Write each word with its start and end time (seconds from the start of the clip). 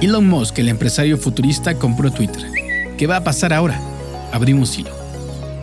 Elon 0.00 0.26
Musk, 0.26 0.58
el 0.58 0.70
empresario 0.70 1.18
futurista, 1.18 1.74
compró 1.74 2.10
Twitter. 2.10 2.42
¿Qué 2.96 3.06
va 3.06 3.16
a 3.16 3.24
pasar 3.24 3.52
ahora? 3.52 3.78
Abrimos 4.32 4.78
hilo. 4.78 4.90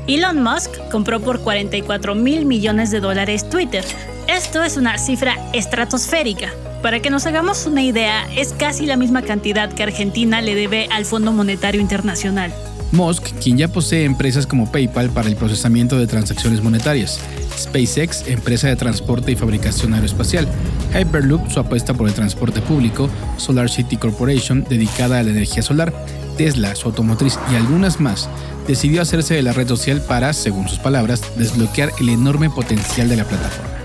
Elon 0.08 0.44
Musk 0.44 0.70
compró 0.92 1.20
por 1.20 1.42
44 1.42 2.14
mil 2.14 2.46
millones 2.46 2.92
de 2.92 3.00
dólares 3.00 3.50
Twitter. 3.50 3.84
Esto 4.28 4.64
es 4.64 4.78
una 4.78 5.00
cifra 5.00 5.36
estratosférica. 5.54 6.52
Para 6.84 7.00
que 7.00 7.10
nos 7.10 7.26
hagamos 7.26 7.66
una 7.66 7.82
idea, 7.82 8.28
es 8.36 8.54
casi 8.54 8.86
la 8.86 8.96
misma 8.96 9.24
cantidad 9.24 9.74
que 9.74 9.82
Argentina 9.82 10.40
le 10.40 10.54
debe 10.54 10.88
al 10.92 11.06
Fondo 11.06 11.32
Monetario 11.32 11.82
Internacional. 11.82 12.54
Musk, 12.92 13.24
quien 13.42 13.58
ya 13.58 13.68
posee 13.68 14.06
empresas 14.06 14.48
como 14.48 14.72
PayPal 14.72 15.10
para 15.10 15.28
el 15.28 15.36
procesamiento 15.36 15.98
de 15.98 16.08
transacciones 16.08 16.62
monetarias, 16.64 17.20
SpaceX, 17.58 18.28
empresa 18.28 18.68
de 18.68 18.76
transporte 18.76 19.32
y 19.32 19.36
fabricación 19.36 19.94
aeroespacial, 19.94 20.48
Hyperloop, 20.94 21.50
su 21.50 21.60
apuesta 21.60 21.94
por 21.94 22.08
el 22.08 22.14
transporte 22.14 22.62
público, 22.62 23.10
Solar 23.38 23.70
City 23.70 23.98
Corporation, 23.98 24.66
dedicada 24.70 25.20
a 25.20 25.24
la 25.24 25.32
energía 25.32 25.64
solar, 25.64 25.94
Tesla, 26.38 26.76
su 26.76 26.88
automotriz 26.88 27.38
y 27.52 27.56
algunas 27.56 28.00
más, 28.00 28.30
decidió 28.68 29.02
hacerse 29.02 29.34
de 29.34 29.44
la 29.44 29.54
red 29.54 29.68
social 29.68 30.02
para, 30.02 30.34
según 30.34 30.68
sus 30.68 30.80
palabras, 30.80 31.22
desbloquear 31.38 31.92
el 32.00 32.10
enorme 32.10 32.50
potencial 32.50 33.10
de 33.10 33.18
la 33.18 33.26
plataforma. 33.26 33.77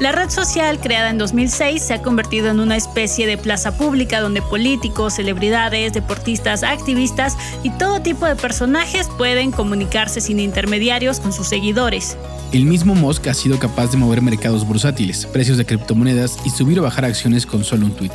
La 0.00 0.12
red 0.12 0.30
social, 0.30 0.80
creada 0.80 1.10
en 1.10 1.18
2006, 1.18 1.82
se 1.82 1.92
ha 1.92 2.00
convertido 2.00 2.48
en 2.48 2.58
una 2.58 2.74
especie 2.74 3.26
de 3.26 3.36
plaza 3.36 3.76
pública 3.76 4.22
donde 4.22 4.40
políticos, 4.40 5.16
celebridades, 5.16 5.92
deportistas, 5.92 6.62
activistas 6.62 7.36
y 7.62 7.68
todo 7.68 8.00
tipo 8.00 8.24
de 8.24 8.34
personajes 8.34 9.08
pueden 9.18 9.50
comunicarse 9.50 10.22
sin 10.22 10.40
intermediarios 10.40 11.20
con 11.20 11.34
sus 11.34 11.48
seguidores. 11.48 12.16
El 12.50 12.64
mismo 12.64 12.94
Musk 12.94 13.26
ha 13.26 13.34
sido 13.34 13.58
capaz 13.58 13.90
de 13.90 13.98
mover 13.98 14.22
mercados 14.22 14.66
bursátiles, 14.66 15.26
precios 15.26 15.58
de 15.58 15.66
criptomonedas 15.66 16.38
y 16.46 16.50
subir 16.50 16.80
o 16.80 16.82
bajar 16.82 17.04
acciones 17.04 17.44
con 17.44 17.62
solo 17.62 17.84
un 17.84 17.92
tweet. 17.92 18.12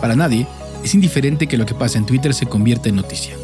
Para 0.00 0.16
nadie, 0.16 0.48
es 0.82 0.92
indiferente 0.92 1.46
que 1.46 1.56
lo 1.56 1.66
que 1.66 1.74
pasa 1.74 1.98
en 1.98 2.04
Twitter 2.04 2.34
se 2.34 2.46
convierta 2.46 2.88
en 2.88 2.96
noticia. 2.96 3.36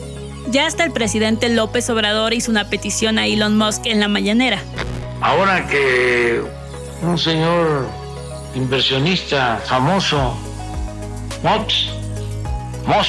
Ya 0.51 0.67
hasta 0.67 0.83
el 0.83 0.91
presidente 0.91 1.49
López 1.49 1.89
Obrador 1.91 2.35
hizo 2.35 2.51
una 2.51 2.69
petición 2.69 3.21
a 3.21 3.29
Elon 3.29 3.57
Musk 3.57 3.87
en 3.87 4.01
la 4.01 4.09
mañanera. 4.09 4.61
Ahora 5.21 5.69
que 5.69 6.58
un 7.03 7.19
señor 7.19 7.89
inversionista 8.55 9.61
famoso, 9.67 10.37
Mox, 11.43 11.91
Moss, 12.87 13.09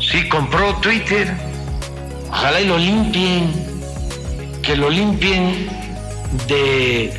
sí 0.00 0.28
compró 0.28 0.74
Twitter, 0.76 1.32
ojalá 2.30 2.60
y 2.60 2.66
lo 2.66 2.78
limpien, 2.78 3.52
que 4.62 4.76
lo 4.76 4.90
limpien 4.90 5.68
de 6.48 7.12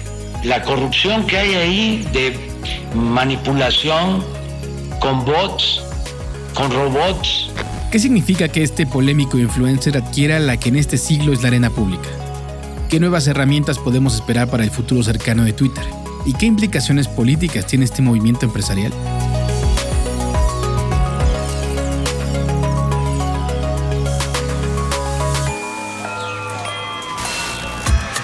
la 0.44 0.62
corrupción 0.62 1.26
que 1.26 1.38
hay 1.38 1.56
ahí, 1.56 2.08
de 2.12 2.38
manipulación 2.96 4.24
con 5.00 5.26
bots, 5.26 5.82
con 6.54 6.72
robots. 6.72 7.50
¿Qué 7.92 8.00
significa 8.00 8.48
que 8.48 8.64
este 8.64 8.86
polémico 8.86 9.38
influencer 9.38 9.98
adquiera 9.98 10.40
la 10.40 10.58
que 10.58 10.70
en 10.70 10.78
este 10.78 10.98
siglo 10.98 11.34
es 11.34 11.42
la 11.42 11.50
arena 11.50 11.70
pública? 11.70 12.10
¿Qué 12.94 13.00
nuevas 13.00 13.26
herramientas 13.26 13.80
podemos 13.80 14.14
esperar 14.14 14.52
para 14.52 14.64
el 14.64 14.70
futuro 14.70 15.02
cercano 15.02 15.44
de 15.44 15.52
Twitter? 15.52 15.84
¿Y 16.28 16.34
qué 16.34 16.46
implicaciones 16.46 17.08
políticas 17.08 17.66
tiene 17.66 17.86
este 17.86 18.04
movimiento 18.04 18.46
empresarial? 18.46 18.92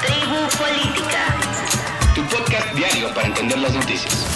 Tribu 0.06 0.38
Política. 0.56 1.35
Tu 2.13 2.22
podcast 2.25 2.75
diario 2.75 3.12
para 3.16 3.25
entender 3.25 3.58
las 3.58 3.74
noticias. 3.74 4.28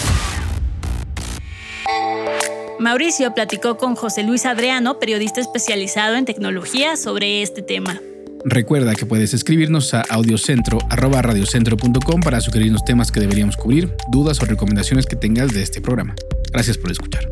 Mauricio 2.80 3.32
platicó 3.34 3.76
con 3.76 3.94
José 3.94 4.24
Luis 4.24 4.46
Adriano, 4.46 4.98
periodista 4.98 5.40
especializado 5.40 6.16
en 6.16 6.24
tecnología, 6.24 6.96
sobre 6.96 7.42
este 7.42 7.62
tema. 7.62 8.00
Recuerda 8.46 8.94
que 8.94 9.06
puedes 9.06 9.32
escribirnos 9.32 9.94
a 9.94 10.02
audiocentro.radiocentro.com 10.02 12.20
para 12.20 12.42
sugerirnos 12.42 12.84
temas 12.84 13.10
que 13.10 13.18
deberíamos 13.18 13.56
cubrir, 13.56 13.94
dudas 14.10 14.38
o 14.42 14.44
recomendaciones 14.44 15.06
que 15.06 15.16
tengas 15.16 15.54
de 15.54 15.62
este 15.62 15.80
programa. 15.80 16.14
Gracias 16.52 16.76
por 16.76 16.90
escuchar. 16.90 17.26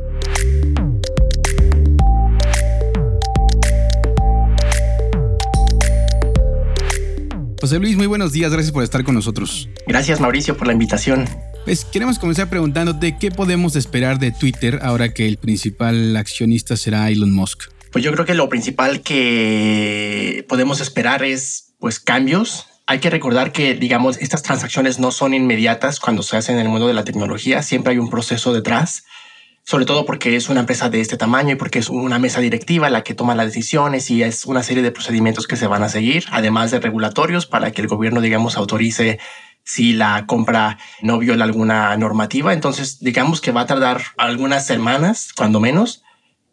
José 7.61 7.79
Luis, 7.79 7.99
muy 7.99 8.07
buenos 8.07 8.33
días, 8.33 8.51
gracias 8.51 8.73
por 8.73 8.83
estar 8.83 9.05
con 9.05 9.15
nosotros. 9.15 9.69
Gracias 9.87 10.19
Mauricio 10.19 10.57
por 10.57 10.67
la 10.67 10.73
invitación. 10.73 11.27
Pues 11.67 11.85
queremos 11.85 12.19
comenzar 12.19 12.49
preguntándote 12.49 13.19
qué 13.21 13.31
podemos 13.31 13.77
esperar 13.77 14.19
de 14.19 14.33
Twitter 14.33 14.79
ahora 14.83 15.13
que 15.13 15.29
el 15.29 15.37
principal 15.37 16.17
accionista 16.17 16.75
será 16.77 17.11
Elon 17.11 17.33
Musk. 17.33 17.65
Pues 17.93 18.03
yo 18.03 18.11
creo 18.13 18.25
que 18.25 18.35
lo 18.35 18.49
principal 18.49 19.03
que 19.03 20.47
podemos 20.49 20.81
esperar 20.81 21.23
es 21.23 21.75
pues 21.79 22.01
cambios. 22.01 22.67
Hay 22.87 23.01
que 23.01 23.11
recordar 23.11 23.53
que, 23.53 23.75
digamos, 23.75 24.17
estas 24.17 24.43
transacciones 24.43 24.99
no 24.99 25.11
son 25.11 25.35
inmediatas 25.35 26.01
cuando 26.01 26.23
se 26.23 26.39
hacen 26.39 26.57
en 26.57 26.63
el 26.63 26.69
mundo 26.69 26.89
de 26.89 26.95
la 26.95 27.05
tecnología. 27.05 27.63
Siempre 27.63 27.93
hay 27.93 27.99
un 27.99 28.09
proceso 28.09 28.55
detrás, 28.55 29.05
sobre 29.63 29.85
todo 29.85 30.07
porque 30.07 30.37
es 30.37 30.49
una 30.49 30.61
empresa 30.61 30.89
de 30.89 31.03
este 31.03 31.19
tamaño 31.19 31.53
y 31.53 31.57
porque 31.57 31.81
es 31.81 31.91
una 31.91 32.19
mesa 32.19 32.41
directiva 32.41 32.89
la 32.89 33.05
que 33.05 33.15
toma 33.15 33.35
las 33.35 33.47
decisiones 33.47 34.11
y 34.11 34.23
es 34.23 34.47
una 34.47 34.63
serie 34.63 34.83
de 34.83 34.91
procedimientos 34.91 35.47
que 35.47 35.57
se 35.57 35.67
van 35.67 35.83
a 35.83 35.91
seguir, 35.91 36.25
además 36.31 36.71
de 36.71 36.81
regulatorios 36.81 37.45
para 37.45 37.73
que 37.73 37.83
el 37.83 37.89
gobierno, 37.89 38.23
digamos, 38.23 38.57
autorice 38.57 39.21
si 39.65 39.93
la 39.93 40.25
compra 40.27 40.79
no 41.03 41.19
viola 41.19 41.45
alguna 41.45 41.95
normativa. 41.99 42.55
Entonces, 42.55 43.01
digamos 43.01 43.43
que 43.43 43.53
va 43.53 43.61
a 43.61 43.67
tardar 43.67 44.01
algunas 44.17 44.67
semanas, 44.67 45.35
cuando 45.37 45.61
menos. 45.61 46.03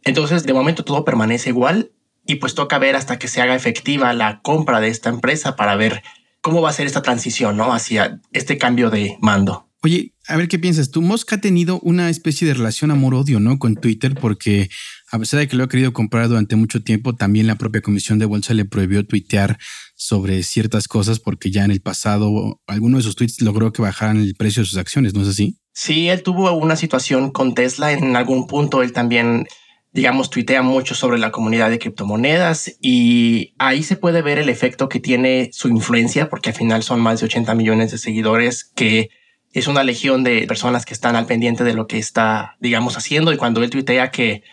Entonces, 0.03 0.43
de 0.43 0.53
momento 0.53 0.83
todo 0.83 1.05
permanece 1.05 1.49
igual 1.49 1.91
y 2.25 2.35
pues 2.35 2.55
toca 2.55 2.77
ver 2.77 2.95
hasta 2.95 3.19
que 3.19 3.27
se 3.27 3.41
haga 3.41 3.55
efectiva 3.55 4.13
la 4.13 4.41
compra 4.41 4.79
de 4.79 4.89
esta 4.89 5.09
empresa 5.09 5.55
para 5.55 5.75
ver 5.75 6.03
cómo 6.41 6.61
va 6.61 6.69
a 6.69 6.73
ser 6.73 6.85
esta 6.85 7.01
transición, 7.01 7.57
¿no? 7.57 7.73
Hacia 7.73 8.21
este 8.31 8.57
cambio 8.57 8.89
de 8.89 9.17
mando. 9.21 9.69
Oye, 9.81 10.13
a 10.27 10.35
ver 10.35 10.49
qué 10.49 10.59
piensas 10.59 10.91
tú. 10.91 11.01
Musk 11.01 11.31
ha 11.33 11.41
tenido 11.41 11.79
una 11.79 12.09
especie 12.09 12.45
de 12.45 12.53
relación 12.53 12.91
amor-odio, 12.91 13.39
¿no? 13.39 13.59
Con 13.59 13.75
Twitter, 13.75 14.13
porque 14.13 14.69
a 15.09 15.17
pesar 15.17 15.39
de 15.39 15.47
que 15.47 15.55
lo 15.55 15.63
ha 15.63 15.69
querido 15.69 15.93
comprar 15.93 16.27
durante 16.27 16.57
mucho 16.57 16.83
tiempo, 16.83 17.15
también 17.15 17.47
la 17.47 17.55
propia 17.55 17.81
comisión 17.81 18.19
de 18.19 18.25
bolsa 18.25 18.53
le 18.53 18.65
prohibió 18.65 19.05
tuitear 19.05 19.57
sobre 19.95 20.43
ciertas 20.43 20.87
cosas 20.87 21.19
porque 21.19 21.49
ya 21.49 21.63
en 21.63 21.71
el 21.71 21.81
pasado 21.81 22.61
alguno 22.67 22.97
de 22.97 23.03
sus 23.03 23.15
tweets 23.15 23.41
logró 23.41 23.71
que 23.71 23.81
bajaran 23.81 24.17
el 24.17 24.35
precio 24.35 24.63
de 24.63 24.67
sus 24.67 24.77
acciones, 24.77 25.13
¿no 25.13 25.21
es 25.21 25.29
así? 25.29 25.57
Sí, 25.73 26.09
él 26.09 26.23
tuvo 26.23 26.51
una 26.51 26.75
situación 26.75 27.31
con 27.31 27.55
Tesla. 27.55 27.93
En 27.93 28.17
algún 28.17 28.47
punto 28.47 28.83
él 28.83 28.91
también 28.91 29.47
digamos, 29.91 30.29
tuitea 30.29 30.61
mucho 30.61 30.93
sobre 30.93 31.17
la 31.17 31.31
comunidad 31.31 31.69
de 31.69 31.79
criptomonedas 31.79 32.75
y 32.81 33.55
ahí 33.57 33.83
se 33.83 33.95
puede 33.95 34.21
ver 34.21 34.37
el 34.37 34.49
efecto 34.49 34.87
que 34.87 34.99
tiene 34.99 35.49
su 35.51 35.67
influencia, 35.67 36.29
porque 36.29 36.49
al 36.49 36.55
final 36.55 36.83
son 36.83 36.99
más 36.99 37.19
de 37.19 37.25
80 37.25 37.55
millones 37.55 37.91
de 37.91 37.97
seguidores, 37.97 38.63
que 38.63 39.09
es 39.51 39.67
una 39.67 39.83
legión 39.83 40.23
de 40.23 40.45
personas 40.47 40.85
que 40.85 40.93
están 40.93 41.15
al 41.15 41.25
pendiente 41.25 41.63
de 41.63 41.73
lo 41.73 41.87
que 41.87 41.97
está, 41.97 42.55
digamos, 42.59 42.97
haciendo. 42.97 43.33
Y 43.33 43.37
cuando 43.37 43.63
él 43.63 43.71
tuitea 43.71 44.11
que 44.11 44.43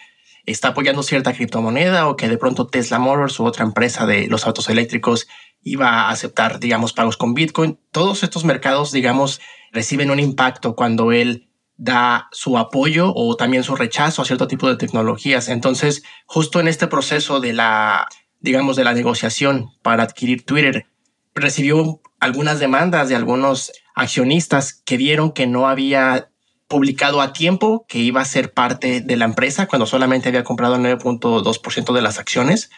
está 0.46 0.68
apoyando 0.68 1.02
cierta 1.02 1.34
criptomoneda 1.34 2.08
o 2.08 2.16
que 2.16 2.28
de 2.28 2.38
pronto 2.38 2.66
Tesla 2.66 2.98
Motors 2.98 3.38
u 3.38 3.44
otra 3.44 3.64
empresa 3.64 4.06
de 4.06 4.28
los 4.28 4.46
autos 4.46 4.70
eléctricos 4.70 5.26
iba 5.62 5.88
a 5.88 6.10
aceptar, 6.10 6.60
digamos, 6.60 6.92
pagos 6.92 7.16
con 7.16 7.34
Bitcoin. 7.34 7.78
Todos 7.90 8.22
estos 8.22 8.44
mercados, 8.44 8.92
digamos, 8.92 9.40
reciben 9.72 10.10
un 10.10 10.20
impacto 10.20 10.76
cuando 10.76 11.12
él 11.12 11.50
da 11.76 12.28
su 12.32 12.56
apoyo 12.58 13.12
o 13.14 13.36
también 13.36 13.62
su 13.62 13.76
rechazo 13.76 14.22
a 14.22 14.24
cierto 14.24 14.48
tipo 14.48 14.68
de 14.68 14.76
tecnologías. 14.76 15.48
Entonces, 15.48 16.02
justo 16.26 16.60
en 16.60 16.68
este 16.68 16.86
proceso 16.86 17.40
de 17.40 17.52
la, 17.52 18.08
digamos, 18.40 18.76
de 18.76 18.84
la 18.84 18.94
negociación 18.94 19.70
para 19.82 20.04
adquirir 20.04 20.44
Twitter, 20.44 20.86
recibió 21.34 22.00
algunas 22.18 22.58
demandas 22.58 23.08
de 23.08 23.16
algunos 23.16 23.72
accionistas 23.94 24.74
que 24.84 24.96
vieron 24.96 25.32
que 25.32 25.46
no 25.46 25.68
había 25.68 26.30
publicado 26.68 27.20
a 27.20 27.32
tiempo 27.32 27.86
que 27.88 27.98
iba 27.98 28.20
a 28.20 28.24
ser 28.24 28.52
parte 28.52 29.00
de 29.00 29.16
la 29.16 29.24
empresa 29.24 29.66
cuando 29.66 29.86
solamente 29.86 30.28
había 30.28 30.44
comprado 30.44 30.76
el 30.76 30.82
9.2% 30.82 31.92
de 31.92 32.02
las 32.02 32.18
acciones. 32.18 32.70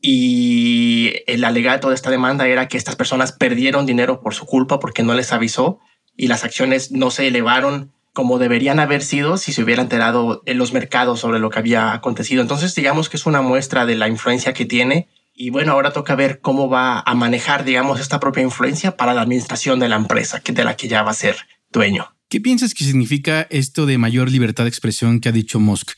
Y 0.00 1.14
el 1.26 1.44
alegato 1.44 1.88
de 1.88 1.94
esta 1.94 2.10
demanda 2.10 2.46
era 2.46 2.68
que 2.68 2.76
estas 2.76 2.96
personas 2.96 3.32
perdieron 3.32 3.86
dinero 3.86 4.20
por 4.20 4.34
su 4.34 4.46
culpa 4.46 4.78
porque 4.78 5.02
no 5.02 5.14
les 5.14 5.32
avisó 5.32 5.80
y 6.16 6.28
las 6.28 6.44
acciones 6.44 6.92
no 6.92 7.10
se 7.10 7.26
elevaron 7.26 7.92
como 8.16 8.38
deberían 8.38 8.80
haber 8.80 9.02
sido 9.02 9.36
si 9.36 9.52
se 9.52 9.62
hubiera 9.62 9.82
enterado 9.82 10.42
en 10.46 10.56
los 10.56 10.72
mercados 10.72 11.20
sobre 11.20 11.38
lo 11.38 11.50
que 11.50 11.58
había 11.58 11.92
acontecido. 11.92 12.40
Entonces, 12.40 12.74
digamos 12.74 13.10
que 13.10 13.18
es 13.18 13.26
una 13.26 13.42
muestra 13.42 13.84
de 13.84 13.94
la 13.94 14.08
influencia 14.08 14.54
que 14.54 14.64
tiene. 14.64 15.06
Y 15.34 15.50
bueno, 15.50 15.72
ahora 15.72 15.92
toca 15.92 16.14
ver 16.14 16.40
cómo 16.40 16.70
va 16.70 17.00
a 17.00 17.14
manejar, 17.14 17.62
digamos, 17.62 18.00
esta 18.00 18.18
propia 18.18 18.42
influencia 18.42 18.96
para 18.96 19.12
la 19.12 19.20
administración 19.20 19.80
de 19.80 19.90
la 19.90 19.96
empresa, 19.96 20.40
que 20.40 20.54
de 20.54 20.64
la 20.64 20.78
que 20.78 20.88
ya 20.88 21.02
va 21.02 21.10
a 21.10 21.14
ser 21.14 21.36
dueño. 21.70 22.06
¿Qué 22.30 22.40
piensas 22.40 22.72
que 22.72 22.84
significa 22.84 23.46
esto 23.50 23.84
de 23.84 23.98
mayor 23.98 24.30
libertad 24.30 24.64
de 24.64 24.70
expresión 24.70 25.20
que 25.20 25.28
ha 25.28 25.32
dicho 25.32 25.60
Musk? 25.60 25.90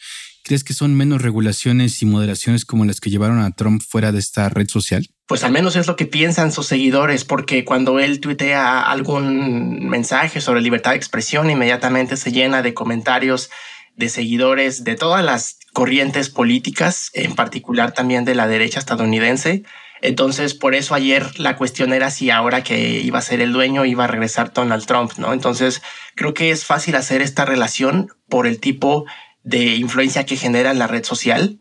¿Crees 0.43 0.65
que 0.65 0.75
son 0.75 0.97
menos 0.97 1.23
regulaciones 1.23 2.03
y 2.03 2.07
moderaciones 2.07 2.65
como 2.65 2.85
las 2.85 2.99
que 2.99 3.11
llevaron 3.11 3.39
a 3.39 3.53
Trump 3.53 3.81
fuera 3.81 4.11
de 4.11 4.19
esta 4.19 4.49
red 4.49 4.67
social? 4.67 5.09
Pues 5.29 5.45
al 5.45 5.53
menos 5.53 5.77
es 5.77 5.87
lo 5.87 5.95
que 5.95 6.07
piensan 6.07 6.53
sus 6.53 6.67
seguidores, 6.67 7.27
porque 7.27 7.63
cuando 7.67 7.99
él 7.99 8.19
tuitea 8.19 8.81
algún 8.81 9.87
mensaje 9.87 10.41
sobre 10.41 10.63
libertad 10.63 10.93
de 10.93 10.97
expresión, 10.97 11.51
inmediatamente 11.51 12.17
se 12.17 12.33
llena 12.33 12.63
de 12.63 12.73
comentarios 12.73 13.51
de 13.95 14.09
seguidores 14.09 14.85
de 14.85 14.95
todas 14.95 15.23
las 15.23 15.59
corrientes 15.75 16.31
políticas, 16.31 17.11
en 17.13 17.35
particular 17.35 17.93
también 17.93 18.25
de 18.25 18.35
la 18.35 18.49
derecha 18.49 18.79
estadounidense. 18.79 19.65
Entonces, 20.01 20.55
por 20.55 20.75
eso 20.75 20.95
ayer 20.95 21.39
la 21.39 21.57
cuestión 21.57 21.93
era 21.93 22.11
si 22.11 22.31
ahora 22.31 22.65
que 22.65 23.01
iba 23.01 23.19
a 23.19 23.23
ser 23.23 23.43
el 23.43 23.53
dueño 23.53 23.85
iba 23.85 24.05
a 24.05 24.09
regresar 24.09 24.55
Donald 24.55 24.87
Trump, 24.87 25.13
¿no? 25.19 25.35
Entonces, 25.35 25.83
creo 26.15 26.33
que 26.33 26.51
es 26.51 26.65
fácil 26.65 26.97
hacer 26.97 27.21
esta 27.21 27.45
relación 27.45 28.09
por 28.31 28.47
el 28.47 28.61
tipo 28.61 29.05
de 29.43 29.77
influencia 29.77 30.25
que 30.25 30.37
genera 30.37 30.73
la 30.73 30.87
red 30.87 31.05
social 31.05 31.59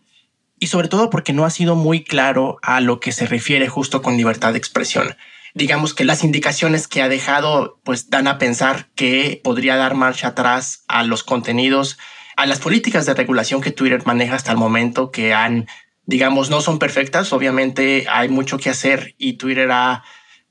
y 0.59 0.67
sobre 0.67 0.87
todo 0.87 1.09
porque 1.09 1.33
no 1.33 1.45
ha 1.45 1.49
sido 1.49 1.75
muy 1.75 2.03
claro 2.03 2.59
a 2.61 2.81
lo 2.81 2.99
que 2.99 3.11
se 3.11 3.27
refiere 3.27 3.67
justo 3.67 4.01
con 4.01 4.17
libertad 4.17 4.53
de 4.53 4.57
expresión. 4.57 5.15
Digamos 5.53 5.93
que 5.93 6.05
las 6.05 6.23
indicaciones 6.23 6.87
que 6.87 7.01
ha 7.01 7.09
dejado 7.09 7.79
pues 7.83 8.09
dan 8.09 8.27
a 8.27 8.37
pensar 8.37 8.89
que 8.95 9.41
podría 9.43 9.75
dar 9.75 9.95
marcha 9.95 10.29
atrás 10.29 10.83
a 10.87 11.03
los 11.03 11.23
contenidos, 11.23 11.97
a 12.35 12.45
las 12.45 12.59
políticas 12.59 13.05
de 13.05 13.13
regulación 13.13 13.61
que 13.61 13.71
Twitter 13.71 14.03
maneja 14.05 14.35
hasta 14.35 14.51
el 14.51 14.57
momento 14.57 15.11
que 15.11 15.33
han, 15.33 15.67
digamos, 16.05 16.49
no 16.49 16.61
son 16.61 16.77
perfectas. 16.77 17.33
Obviamente 17.33 18.05
hay 18.09 18.29
mucho 18.29 18.59
que 18.59 18.69
hacer 18.69 19.15
y 19.17 19.33
Twitter 19.33 19.71
ha 19.71 20.03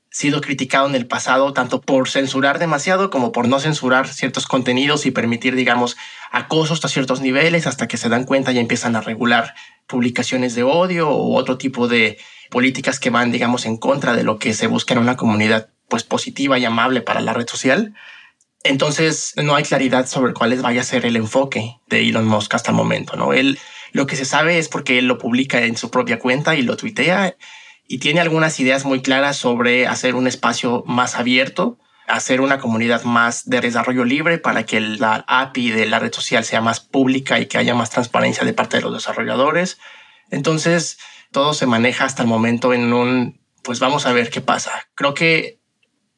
sido 0.09 0.41
criticado 0.41 0.87
en 0.87 0.95
el 0.95 1.05
pasado 1.05 1.53
tanto 1.53 1.79
por 1.79 2.09
censurar 2.09 2.59
demasiado 2.59 3.09
como 3.09 3.31
por 3.31 3.47
no 3.47 3.59
censurar 3.59 4.07
ciertos 4.07 4.47
contenidos 4.47 5.05
y 5.05 5.11
permitir, 5.11 5.55
digamos, 5.55 5.95
acoso 6.31 6.73
hasta 6.73 6.87
ciertos 6.87 7.21
niveles 7.21 7.67
hasta 7.67 7.87
que 7.87 7.97
se 7.97 8.09
dan 8.09 8.25
cuenta 8.25 8.51
y 8.51 8.59
empiezan 8.59 8.95
a 8.95 9.01
regular 9.01 9.53
publicaciones 9.87 10.55
de 10.55 10.63
odio 10.63 11.09
o 11.09 11.35
otro 11.35 11.57
tipo 11.57 11.87
de 11.87 12.17
políticas 12.49 12.99
que 12.99 13.09
van, 13.09 13.31
digamos, 13.31 13.65
en 13.65 13.77
contra 13.77 14.15
de 14.15 14.23
lo 14.23 14.39
que 14.39 14.53
se 14.53 14.67
busca 14.67 14.93
en 14.93 14.99
una 14.99 15.17
comunidad 15.17 15.69
pues 15.89 16.03
positiva 16.03 16.59
y 16.59 16.65
amable 16.65 17.01
para 17.01 17.21
la 17.21 17.33
red 17.33 17.47
social. 17.47 17.93
Entonces 18.63 19.33
no 19.37 19.55
hay 19.55 19.63
claridad 19.63 20.07
sobre 20.07 20.33
cuál 20.33 20.55
vaya 20.61 20.81
a 20.81 20.85
ser 20.85 21.05
el 21.05 21.15
enfoque 21.15 21.77
de 21.87 22.07
Elon 22.07 22.27
Musk 22.27 22.53
hasta 22.53 22.71
el 22.71 22.77
momento, 22.77 23.15
¿no? 23.15 23.33
Él 23.33 23.59
lo 23.93 24.05
que 24.05 24.15
se 24.15 24.25
sabe 24.25 24.59
es 24.59 24.67
porque 24.67 24.99
él 24.99 25.07
lo 25.07 25.17
publica 25.17 25.63
en 25.63 25.77
su 25.77 25.89
propia 25.89 26.19
cuenta 26.19 26.55
y 26.55 26.61
lo 26.61 26.75
tuitea 26.75 27.35
y 27.87 27.99
tiene 27.99 28.19
algunas 28.19 28.59
ideas 28.59 28.85
muy 28.85 29.01
claras 29.01 29.37
sobre 29.37 29.87
hacer 29.87 30.15
un 30.15 30.27
espacio 30.27 30.83
más 30.85 31.15
abierto, 31.15 31.79
hacer 32.07 32.41
una 32.41 32.57
comunidad 32.59 33.03
más 33.03 33.49
de 33.49 33.59
desarrollo 33.59 34.05
libre 34.05 34.37
para 34.37 34.65
que 34.65 34.79
la 34.79 35.25
API 35.27 35.71
de 35.71 35.85
la 35.85 35.99
red 35.99 36.13
social 36.13 36.45
sea 36.45 36.61
más 36.61 36.79
pública 36.79 37.39
y 37.39 37.47
que 37.47 37.57
haya 37.57 37.75
más 37.75 37.89
transparencia 37.89 38.45
de 38.45 38.53
parte 38.53 38.77
de 38.77 38.83
los 38.83 38.93
desarrolladores. 38.93 39.77
Entonces, 40.31 40.97
todo 41.31 41.53
se 41.53 41.65
maneja 41.65 42.05
hasta 42.05 42.23
el 42.23 42.29
momento 42.29 42.73
en 42.73 42.93
un, 42.93 43.39
pues 43.63 43.79
vamos 43.79 44.05
a 44.05 44.13
ver 44.13 44.29
qué 44.29 44.41
pasa. 44.41 44.71
Creo 44.95 45.13
que 45.13 45.59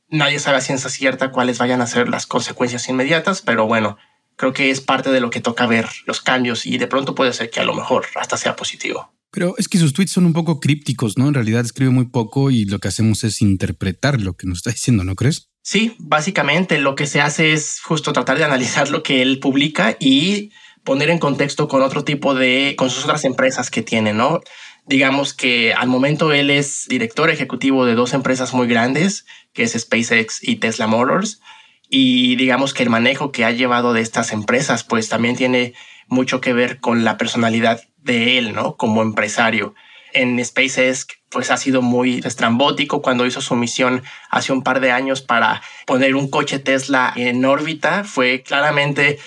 nadie 0.10 0.40
sabe 0.40 0.58
a 0.58 0.62
ciencia 0.62 0.90
cierta 0.90 1.32
cuáles 1.32 1.58
vayan 1.58 1.82
a 1.82 1.88
ser 1.88 2.08
las 2.08 2.28
consecuencias 2.28 2.88
inmediatas, 2.88 3.42
pero 3.42 3.66
bueno, 3.66 3.98
creo 4.36 4.54
que 4.54 4.70
es 4.70 4.82
parte 4.82 5.12
de 5.12 5.20
lo 5.20 5.30
que 5.30 5.42
toca 5.42 5.66
ver 5.66 5.90
los 6.06 6.22
cambios 6.22 6.66
y 6.66 6.78
de 6.78 6.88
pronto 6.88 7.16
puede 7.16 7.34
ser 7.34 7.50
que 7.50 7.60
a 7.60 7.66
lo 7.66 7.74
mejor 7.74 8.06
hasta 8.16 8.38
sea 8.38 8.56
positivo. 8.56 9.12
Pero 9.32 9.56
es 9.58 9.68
que 9.68 9.78
sus 9.78 9.94
tweets 9.94 10.12
son 10.12 10.26
un 10.26 10.34
poco 10.34 10.60
crípticos, 10.60 11.18
¿no? 11.18 11.28
En 11.28 11.36
realidad 11.36 11.64
escribe 11.64 11.92
muy 11.92 12.06
poco 12.06 12.50
y 12.50 12.66
lo 12.66 12.80
que 12.80 12.88
hacemos 12.88 13.24
es 13.24 13.42
interpretar 13.42 14.20
lo 14.20 14.36
que 14.36 14.48
nos 14.48 14.60
está 14.60 14.72
diciendo, 14.72 15.04
¿no 15.04 15.16
crees? 15.16 15.50
Sí, 15.72 15.94
básicamente 16.00 16.80
lo 16.80 16.96
que 16.96 17.06
se 17.06 17.22
hace 17.22 17.54
es 17.54 17.80
justo 17.80 18.12
tratar 18.12 18.40
de 18.40 18.44
analizar 18.44 18.90
lo 18.90 19.04
que 19.04 19.22
él 19.22 19.40
publica 19.40 19.96
y 20.00 20.52
poner 20.84 21.12
en 21.12 21.20
contexto 21.20 21.68
con 21.68 21.84
otro 21.84 22.04
tipo 22.04 22.34
de, 22.34 22.74
con 22.76 22.90
sus 22.90 23.04
otras 23.04 23.24
empresas 23.24 23.70
que 23.70 23.84
tiene, 23.84 24.12
¿no? 24.12 24.42
Digamos 24.88 25.36
que 25.36 25.76
al 25.76 25.88
momento 25.88 26.34
él 26.34 26.50
es 26.50 26.88
director 26.88 27.30
ejecutivo 27.30 27.86
de 27.86 27.94
dos 27.94 28.16
empresas 28.16 28.52
muy 28.56 28.66
grandes, 28.66 29.28
que 29.54 29.62
es 29.62 29.74
SpaceX 29.80 30.40
y 30.42 30.56
Tesla 30.56 30.88
Motors. 30.88 31.40
Y 31.88 32.36
digamos 32.36 32.74
que 32.74 32.82
el 32.82 32.90
manejo 32.90 33.32
que 33.32 33.46
ha 33.46 33.52
llevado 33.52 33.94
de 33.94 34.02
estas 34.02 34.34
empresas, 34.34 34.84
pues 34.84 35.08
también 35.08 35.36
tiene 35.36 35.76
mucho 36.08 36.42
que 36.42 36.54
ver 36.54 36.80
con 36.80 37.04
la 37.04 37.20
personalidad 37.20 37.80
de 37.98 38.40
él, 38.40 38.56
¿no? 38.56 38.76
Como 38.76 39.04
empresario. 39.04 39.76
En 40.14 40.44
SpaceX, 40.44 41.06
pues 41.30 41.52
ha 41.52 41.58
sido 41.58 41.82
muy 41.82 42.22
estrambótico 42.26 43.02
cuando 43.02 43.26
hizo 43.26 43.42
su 43.42 43.56
misión 43.56 44.04
hace 44.30 44.52
un 44.52 44.64
par 44.64 44.80
de 44.80 44.92
años 44.92 45.22
para 45.22 45.62
poner 45.86 46.16
un 46.16 46.30
coche 46.30 46.60
Tesla 46.60 47.14
en 47.16 47.46
órbita. 47.46 48.04
Fue 48.04 48.42
claramente 48.42 49.20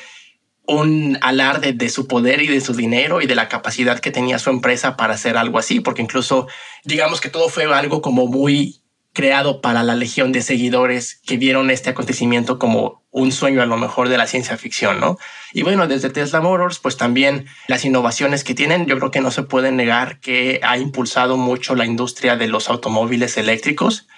un 0.66 1.18
alarde 1.22 1.72
de 1.72 1.88
su 1.88 2.06
poder 2.06 2.42
y 2.42 2.46
de 2.46 2.60
su 2.60 2.74
dinero 2.74 3.20
y 3.20 3.26
de 3.26 3.34
la 3.34 3.48
capacidad 3.48 3.98
que 3.98 4.10
tenía 4.10 4.38
su 4.38 4.50
empresa 4.50 4.96
para 4.96 5.14
hacer 5.14 5.36
algo 5.36 5.58
así, 5.58 5.80
porque 5.80 6.02
incluso 6.02 6.48
digamos 6.84 7.20
que 7.20 7.30
todo 7.30 7.48
fue 7.48 7.64
algo 7.64 8.00
como 8.00 8.26
muy 8.26 8.81
creado 9.12 9.60
para 9.60 9.82
la 9.82 9.94
legión 9.94 10.32
de 10.32 10.42
seguidores 10.42 11.20
que 11.26 11.36
vieron 11.36 11.70
este 11.70 11.90
acontecimiento 11.90 12.58
como 12.58 13.02
un 13.10 13.30
sueño 13.30 13.60
a 13.60 13.66
lo 13.66 13.76
mejor 13.76 14.08
de 14.08 14.16
la 14.16 14.26
ciencia 14.26 14.56
ficción, 14.56 15.00
¿no? 15.00 15.18
Y 15.52 15.62
bueno, 15.62 15.86
desde 15.86 16.08
Tesla 16.08 16.40
Motors, 16.40 16.78
pues 16.78 16.96
también 16.96 17.46
las 17.68 17.84
innovaciones 17.84 18.42
que 18.42 18.54
tienen, 18.54 18.86
yo 18.86 18.98
creo 18.98 19.10
que 19.10 19.20
no 19.20 19.30
se 19.30 19.42
puede 19.42 19.70
negar 19.70 20.18
que 20.20 20.60
ha 20.62 20.78
impulsado 20.78 21.36
mucho 21.36 21.74
la 21.74 21.84
industria 21.84 22.36
de 22.36 22.48
los 22.48 22.70
automóviles 22.70 23.36
eléctricos 23.36 24.08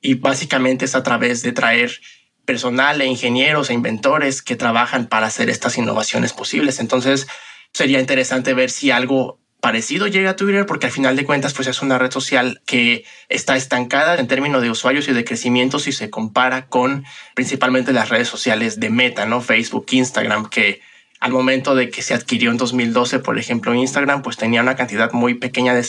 y 0.00 0.14
básicamente 0.14 0.84
es 0.84 0.94
a 0.94 1.02
través 1.02 1.42
de 1.42 1.52
traer 1.52 2.00
personal 2.44 3.00
e 3.00 3.06
ingenieros 3.06 3.70
e 3.70 3.74
inventores 3.74 4.40
que 4.42 4.54
trabajan 4.54 5.06
para 5.06 5.26
hacer 5.26 5.50
estas 5.50 5.76
innovaciones 5.78 6.32
posibles. 6.32 6.78
Entonces, 6.78 7.26
sería 7.72 7.98
interesante 7.98 8.54
ver 8.54 8.70
si 8.70 8.92
algo 8.92 9.40
parecido 9.64 10.06
llega 10.08 10.28
a 10.28 10.36
Twitter 10.36 10.66
porque 10.66 10.84
al 10.84 10.92
final 10.92 11.16
de 11.16 11.24
cuentas 11.24 11.54
pues 11.54 11.68
es 11.68 11.80
una 11.80 11.96
red 11.96 12.10
social 12.10 12.60
que 12.66 13.06
está 13.30 13.56
estancada 13.56 14.14
en 14.16 14.26
términos 14.26 14.60
de 14.60 14.68
usuarios 14.68 15.08
y 15.08 15.14
de 15.14 15.24
crecimiento 15.24 15.78
si 15.78 15.90
se 15.90 16.10
compara 16.10 16.66
con 16.66 17.06
principalmente 17.34 17.94
las 17.94 18.10
redes 18.10 18.28
sociales 18.28 18.78
de 18.78 18.90
Meta, 18.90 19.24
¿no? 19.24 19.40
Facebook, 19.40 19.86
Instagram, 19.90 20.50
que 20.50 20.82
al 21.18 21.32
momento 21.32 21.74
de 21.74 21.88
que 21.88 22.02
se 22.02 22.12
adquirió 22.12 22.50
en 22.50 22.58
2012, 22.58 23.20
por 23.20 23.38
ejemplo, 23.38 23.74
Instagram, 23.74 24.20
pues 24.20 24.36
tenía 24.36 24.60
una 24.60 24.76
cantidad 24.76 25.10
muy 25.12 25.32
pequeña 25.32 25.72
de, 25.74 25.86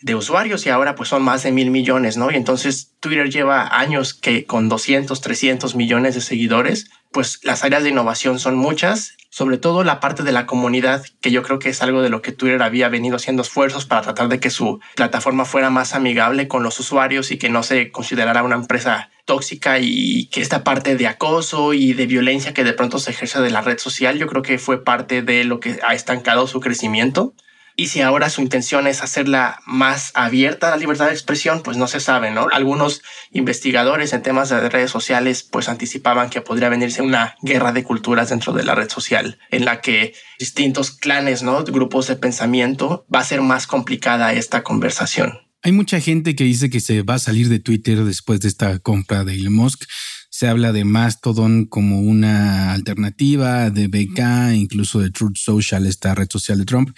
de 0.00 0.14
usuarios 0.14 0.66
y 0.66 0.70
ahora 0.70 0.94
pues 0.94 1.08
son 1.08 1.22
más 1.22 1.42
de 1.42 1.52
mil 1.52 1.70
millones, 1.70 2.16
¿no? 2.16 2.30
Y 2.30 2.36
entonces 2.36 2.92
Twitter 3.00 3.30
lleva 3.30 3.78
años 3.78 4.14
que 4.14 4.44
con 4.44 4.68
200, 4.68 5.20
300 5.20 5.74
millones 5.74 6.14
de 6.14 6.20
seguidores, 6.20 6.90
pues 7.12 7.40
las 7.42 7.64
áreas 7.64 7.82
de 7.82 7.90
innovación 7.90 8.38
son 8.38 8.56
muchas 8.56 9.18
sobre 9.30 9.58
todo 9.58 9.84
la 9.84 10.00
parte 10.00 10.22
de 10.22 10.32
la 10.32 10.46
comunidad, 10.46 11.04
que 11.20 11.30
yo 11.30 11.42
creo 11.42 11.58
que 11.58 11.68
es 11.68 11.82
algo 11.82 12.02
de 12.02 12.08
lo 12.08 12.22
que 12.22 12.32
Twitter 12.32 12.62
había 12.62 12.88
venido 12.88 13.16
haciendo 13.16 13.42
esfuerzos 13.42 13.84
para 13.84 14.02
tratar 14.02 14.28
de 14.28 14.40
que 14.40 14.50
su 14.50 14.80
plataforma 14.96 15.44
fuera 15.44 15.70
más 15.70 15.94
amigable 15.94 16.48
con 16.48 16.62
los 16.62 16.80
usuarios 16.80 17.30
y 17.30 17.38
que 17.38 17.50
no 17.50 17.62
se 17.62 17.90
considerara 17.90 18.42
una 18.42 18.56
empresa 18.56 19.10
tóxica 19.26 19.78
y 19.80 20.26
que 20.26 20.40
esta 20.40 20.64
parte 20.64 20.96
de 20.96 21.06
acoso 21.06 21.74
y 21.74 21.92
de 21.92 22.06
violencia 22.06 22.54
que 22.54 22.64
de 22.64 22.72
pronto 22.72 22.98
se 22.98 23.10
ejerce 23.10 23.40
de 23.40 23.50
la 23.50 23.60
red 23.60 23.78
social, 23.78 24.18
yo 24.18 24.26
creo 24.26 24.42
que 24.42 24.58
fue 24.58 24.82
parte 24.82 25.20
de 25.22 25.44
lo 25.44 25.60
que 25.60 25.78
ha 25.86 25.94
estancado 25.94 26.46
su 26.46 26.60
crecimiento. 26.60 27.34
Y 27.80 27.86
si 27.86 28.00
ahora 28.00 28.28
su 28.28 28.42
intención 28.42 28.88
es 28.88 29.04
hacerla 29.04 29.60
más 29.64 30.10
abierta 30.14 30.66
a 30.66 30.70
la 30.72 30.78
libertad 30.78 31.06
de 31.06 31.12
expresión, 31.12 31.62
pues 31.62 31.76
no 31.76 31.86
se 31.86 32.00
sabe, 32.00 32.32
¿no? 32.32 32.48
Algunos 32.50 33.02
investigadores 33.30 34.12
en 34.12 34.22
temas 34.22 34.48
de 34.48 34.68
redes 34.68 34.90
sociales 34.90 35.44
pues 35.44 35.68
anticipaban 35.68 36.28
que 36.28 36.40
podría 36.40 36.70
venirse 36.70 37.02
una 37.02 37.36
guerra 37.40 37.70
de 37.70 37.84
culturas 37.84 38.30
dentro 38.30 38.52
de 38.52 38.64
la 38.64 38.74
red 38.74 38.90
social 38.90 39.38
en 39.52 39.64
la 39.64 39.80
que 39.80 40.12
distintos 40.40 40.90
clanes, 40.90 41.44
¿no? 41.44 41.62
Grupos 41.62 42.08
de 42.08 42.16
pensamiento 42.16 43.06
va 43.14 43.20
a 43.20 43.24
ser 43.24 43.42
más 43.42 43.68
complicada 43.68 44.32
esta 44.32 44.64
conversación. 44.64 45.38
Hay 45.62 45.70
mucha 45.70 46.00
gente 46.00 46.34
que 46.34 46.42
dice 46.42 46.70
que 46.70 46.80
se 46.80 47.02
va 47.02 47.14
a 47.14 47.20
salir 47.20 47.48
de 47.48 47.60
Twitter 47.60 48.02
después 48.02 48.40
de 48.40 48.48
esta 48.48 48.76
compra 48.80 49.22
de 49.22 49.36
Elon 49.36 49.54
Musk. 49.54 49.84
Se 50.30 50.48
habla 50.48 50.72
de 50.72 50.84
Mastodon 50.84 51.64
como 51.66 52.00
una 52.00 52.72
alternativa, 52.72 53.70
de 53.70 53.86
BK, 53.86 54.54
incluso 54.56 54.98
de 54.98 55.10
Truth 55.10 55.36
Social, 55.36 55.86
esta 55.86 56.16
red 56.16 56.28
social 56.28 56.58
de 56.58 56.64
Trump. 56.64 56.90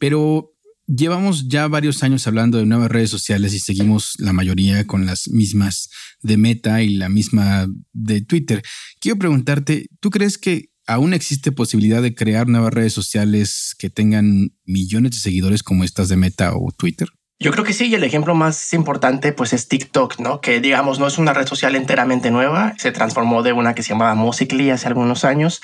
Pero 0.00 0.54
llevamos 0.86 1.46
ya 1.46 1.68
varios 1.68 2.02
años 2.02 2.26
hablando 2.26 2.58
de 2.58 2.66
nuevas 2.66 2.90
redes 2.90 3.10
sociales 3.10 3.52
y 3.52 3.60
seguimos 3.60 4.14
la 4.18 4.32
mayoría 4.32 4.86
con 4.86 5.06
las 5.06 5.28
mismas 5.28 5.90
de 6.22 6.38
Meta 6.38 6.82
y 6.82 6.94
la 6.96 7.08
misma 7.08 7.68
de 7.92 8.22
Twitter. 8.22 8.62
Quiero 8.98 9.18
preguntarte, 9.18 9.88
¿tú 10.00 10.10
crees 10.10 10.38
que 10.38 10.70
aún 10.86 11.12
existe 11.12 11.52
posibilidad 11.52 12.02
de 12.02 12.14
crear 12.14 12.48
nuevas 12.48 12.72
redes 12.72 12.94
sociales 12.94 13.74
que 13.78 13.90
tengan 13.90 14.54
millones 14.64 15.12
de 15.12 15.18
seguidores 15.18 15.62
como 15.62 15.84
estas 15.84 16.08
de 16.08 16.16
Meta 16.16 16.54
o 16.54 16.72
Twitter? 16.76 17.08
Yo 17.38 17.52
creo 17.52 17.64
que 17.64 17.72
sí, 17.72 17.86
y 17.86 17.94
el 17.94 18.04
ejemplo 18.04 18.34
más 18.34 18.72
importante 18.72 19.32
pues 19.32 19.52
es 19.52 19.68
TikTok, 19.68 20.18
¿no? 20.18 20.40
Que 20.40 20.60
digamos 20.60 20.98
no 20.98 21.06
es 21.06 21.18
una 21.18 21.32
red 21.32 21.46
social 21.46 21.76
enteramente 21.76 22.30
nueva, 22.30 22.74
se 22.78 22.90
transformó 22.90 23.42
de 23.42 23.52
una 23.52 23.74
que 23.74 23.82
se 23.82 23.90
llamaba 23.90 24.14
Musically 24.14 24.70
hace 24.70 24.88
algunos 24.88 25.24
años, 25.24 25.60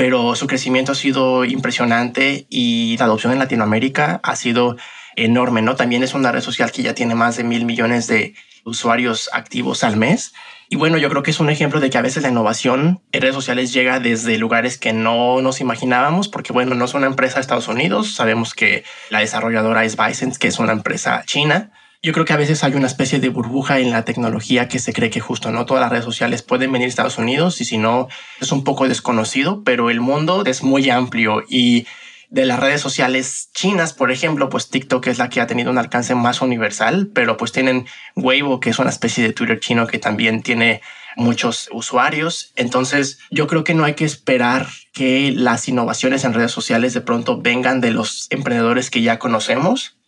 pero 0.00 0.34
su 0.34 0.46
crecimiento 0.46 0.92
ha 0.92 0.94
sido 0.94 1.44
impresionante 1.44 2.46
y 2.48 2.96
la 2.96 3.04
adopción 3.04 3.34
en 3.34 3.38
Latinoamérica 3.38 4.18
ha 4.22 4.34
sido 4.34 4.78
enorme, 5.14 5.60
¿no? 5.60 5.76
También 5.76 6.02
es 6.02 6.14
una 6.14 6.32
red 6.32 6.40
social 6.40 6.72
que 6.72 6.82
ya 6.82 6.94
tiene 6.94 7.14
más 7.14 7.36
de 7.36 7.44
mil 7.44 7.66
millones 7.66 8.06
de 8.06 8.32
usuarios 8.64 9.28
activos 9.34 9.84
al 9.84 9.98
mes 9.98 10.32
y 10.70 10.76
bueno, 10.76 10.96
yo 10.96 11.10
creo 11.10 11.22
que 11.22 11.32
es 11.32 11.38
un 11.38 11.50
ejemplo 11.50 11.80
de 11.80 11.90
que 11.90 11.98
a 11.98 12.00
veces 12.00 12.22
la 12.22 12.30
innovación 12.30 13.02
en 13.12 13.20
redes 13.20 13.34
sociales 13.34 13.74
llega 13.74 14.00
desde 14.00 14.38
lugares 14.38 14.78
que 14.78 14.94
no 14.94 15.42
nos 15.42 15.60
imaginábamos, 15.60 16.28
porque 16.28 16.54
bueno, 16.54 16.74
no 16.74 16.86
es 16.86 16.94
una 16.94 17.06
empresa 17.06 17.34
de 17.34 17.42
Estados 17.42 17.68
Unidos, 17.68 18.14
sabemos 18.14 18.54
que 18.54 18.84
la 19.10 19.18
desarrolladora 19.18 19.84
es 19.84 19.98
Bysense, 19.98 20.38
que 20.38 20.48
es 20.48 20.58
una 20.58 20.72
empresa 20.72 21.24
china. 21.26 21.72
Yo 22.02 22.14
creo 22.14 22.24
que 22.24 22.32
a 22.32 22.38
veces 22.38 22.64
hay 22.64 22.72
una 22.72 22.86
especie 22.86 23.20
de 23.20 23.28
burbuja 23.28 23.78
en 23.78 23.90
la 23.90 24.06
tecnología 24.06 24.68
que 24.68 24.78
se 24.78 24.94
cree 24.94 25.10
que 25.10 25.20
justo 25.20 25.50
no 25.50 25.66
todas 25.66 25.82
las 25.82 25.90
redes 25.90 26.06
sociales 26.06 26.40
pueden 26.40 26.72
venir 26.72 26.86
a 26.86 26.88
Estados 26.88 27.18
Unidos 27.18 27.60
y 27.60 27.66
si 27.66 27.76
no 27.76 28.08
es 28.40 28.52
un 28.52 28.64
poco 28.64 28.88
desconocido, 28.88 29.62
pero 29.64 29.90
el 29.90 30.00
mundo 30.00 30.42
es 30.46 30.62
muy 30.62 30.88
amplio 30.88 31.44
y 31.46 31.86
de 32.30 32.46
las 32.46 32.58
redes 32.58 32.80
sociales 32.80 33.50
chinas, 33.54 33.92
por 33.92 34.10
ejemplo, 34.10 34.48
pues 34.48 34.70
TikTok 34.70 35.08
es 35.08 35.18
la 35.18 35.28
que 35.28 35.42
ha 35.42 35.46
tenido 35.46 35.70
un 35.70 35.76
alcance 35.76 36.14
más 36.14 36.40
universal, 36.40 37.10
pero 37.12 37.36
pues 37.36 37.52
tienen 37.52 37.86
Weibo, 38.16 38.60
que 38.60 38.70
es 38.70 38.78
una 38.78 38.88
especie 38.88 39.22
de 39.22 39.34
Twitter 39.34 39.60
chino 39.60 39.86
que 39.86 39.98
también 39.98 40.42
tiene 40.42 40.80
muchos 41.16 41.68
usuarios. 41.70 42.52
Entonces, 42.56 43.18
yo 43.30 43.46
creo 43.46 43.62
que 43.62 43.74
no 43.74 43.84
hay 43.84 43.94
que 43.94 44.06
esperar 44.06 44.68
que 44.94 45.32
las 45.36 45.68
innovaciones 45.68 46.24
en 46.24 46.32
redes 46.32 46.52
sociales 46.52 46.94
de 46.94 47.02
pronto 47.02 47.42
vengan 47.42 47.82
de 47.82 47.90
los 47.90 48.26
emprendedores 48.30 48.88
que 48.88 49.02
ya 49.02 49.18
conocemos. 49.18 49.99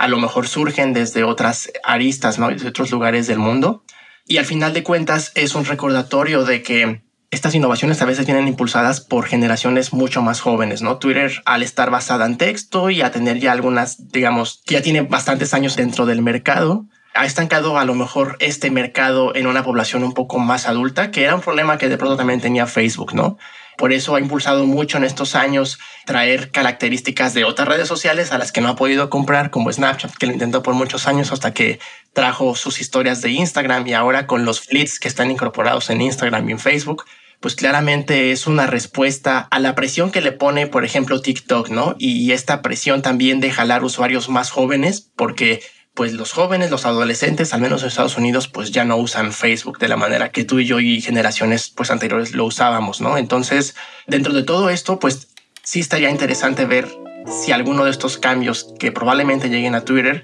A 0.00 0.08
lo 0.08 0.18
mejor 0.18 0.48
surgen 0.48 0.94
desde 0.94 1.24
otras 1.24 1.70
aristas, 1.84 2.38
¿no? 2.38 2.48
Desde 2.48 2.68
otros 2.68 2.90
lugares 2.90 3.26
del 3.26 3.38
mundo. 3.38 3.84
Y 4.26 4.38
al 4.38 4.46
final 4.46 4.72
de 4.72 4.82
cuentas 4.82 5.30
es 5.34 5.54
un 5.54 5.66
recordatorio 5.66 6.44
de 6.44 6.62
que 6.62 7.02
estas 7.30 7.54
innovaciones 7.54 8.00
a 8.00 8.06
veces 8.06 8.24
vienen 8.24 8.48
impulsadas 8.48 9.02
por 9.02 9.26
generaciones 9.26 9.92
mucho 9.92 10.22
más 10.22 10.40
jóvenes, 10.40 10.80
¿no? 10.80 10.96
Twitter, 10.96 11.42
al 11.44 11.62
estar 11.62 11.90
basada 11.90 12.24
en 12.24 12.38
texto 12.38 12.88
y 12.88 13.02
a 13.02 13.10
tener 13.10 13.40
ya 13.40 13.52
algunas, 13.52 14.10
digamos, 14.10 14.62
que 14.64 14.76
ya 14.76 14.82
tiene 14.82 15.02
bastantes 15.02 15.52
años 15.52 15.76
dentro 15.76 16.06
del 16.06 16.22
mercado, 16.22 16.86
ha 17.14 17.26
estancado 17.26 17.78
a 17.78 17.84
lo 17.84 17.94
mejor 17.94 18.38
este 18.40 18.70
mercado 18.70 19.34
en 19.34 19.46
una 19.46 19.64
población 19.64 20.02
un 20.02 20.14
poco 20.14 20.38
más 20.38 20.66
adulta, 20.66 21.10
que 21.10 21.24
era 21.24 21.34
un 21.34 21.42
problema 21.42 21.76
que 21.76 21.90
de 21.90 21.98
pronto 21.98 22.16
también 22.16 22.40
tenía 22.40 22.66
Facebook, 22.66 23.14
¿no? 23.14 23.36
Por 23.80 23.94
eso 23.94 24.14
ha 24.14 24.20
impulsado 24.20 24.66
mucho 24.66 24.98
en 24.98 25.04
estos 25.04 25.34
años 25.34 25.78
traer 26.04 26.50
características 26.50 27.32
de 27.32 27.44
otras 27.44 27.66
redes 27.66 27.88
sociales 27.88 28.30
a 28.30 28.36
las 28.36 28.52
que 28.52 28.60
no 28.60 28.68
ha 28.68 28.76
podido 28.76 29.08
comprar, 29.08 29.48
como 29.48 29.72
Snapchat, 29.72 30.16
que 30.16 30.26
lo 30.26 30.34
intentó 30.34 30.62
por 30.62 30.74
muchos 30.74 31.06
años 31.06 31.32
hasta 31.32 31.54
que 31.54 31.80
trajo 32.12 32.54
sus 32.54 32.78
historias 32.78 33.22
de 33.22 33.30
Instagram 33.30 33.86
y 33.86 33.94
ahora 33.94 34.26
con 34.26 34.44
los 34.44 34.60
flits 34.60 35.00
que 35.00 35.08
están 35.08 35.30
incorporados 35.30 35.88
en 35.88 36.02
Instagram 36.02 36.46
y 36.46 36.52
en 36.52 36.58
Facebook, 36.58 37.06
pues 37.40 37.54
claramente 37.54 38.32
es 38.32 38.46
una 38.46 38.66
respuesta 38.66 39.48
a 39.50 39.58
la 39.60 39.74
presión 39.74 40.10
que 40.10 40.20
le 40.20 40.32
pone, 40.32 40.66
por 40.66 40.84
ejemplo, 40.84 41.22
TikTok, 41.22 41.70
¿no? 41.70 41.96
Y 41.98 42.32
esta 42.32 42.60
presión 42.60 43.00
también 43.00 43.40
de 43.40 43.50
jalar 43.50 43.82
usuarios 43.82 44.28
más 44.28 44.50
jóvenes, 44.50 45.10
porque 45.16 45.62
pues 45.94 46.12
los 46.12 46.32
jóvenes, 46.32 46.70
los 46.70 46.86
adolescentes, 46.86 47.52
al 47.52 47.60
menos 47.60 47.82
en 47.82 47.88
Estados 47.88 48.16
Unidos, 48.16 48.48
pues 48.48 48.70
ya 48.70 48.84
no 48.84 48.96
usan 48.96 49.32
Facebook 49.32 49.78
de 49.78 49.88
la 49.88 49.96
manera 49.96 50.30
que 50.30 50.44
tú 50.44 50.58
y 50.58 50.66
yo 50.66 50.80
y 50.80 51.00
generaciones 51.00 51.70
pues 51.70 51.90
anteriores 51.90 52.32
lo 52.32 52.44
usábamos, 52.44 53.00
¿no? 53.00 53.18
Entonces, 53.18 53.74
dentro 54.06 54.32
de 54.32 54.42
todo 54.42 54.70
esto, 54.70 54.98
pues 54.98 55.28
sí 55.62 55.80
estaría 55.80 56.10
interesante 56.10 56.64
ver 56.64 56.88
si 57.26 57.52
alguno 57.52 57.84
de 57.84 57.90
estos 57.90 58.18
cambios 58.18 58.72
que 58.78 58.92
probablemente 58.92 59.48
lleguen 59.48 59.74
a 59.74 59.84
Twitter, 59.84 60.22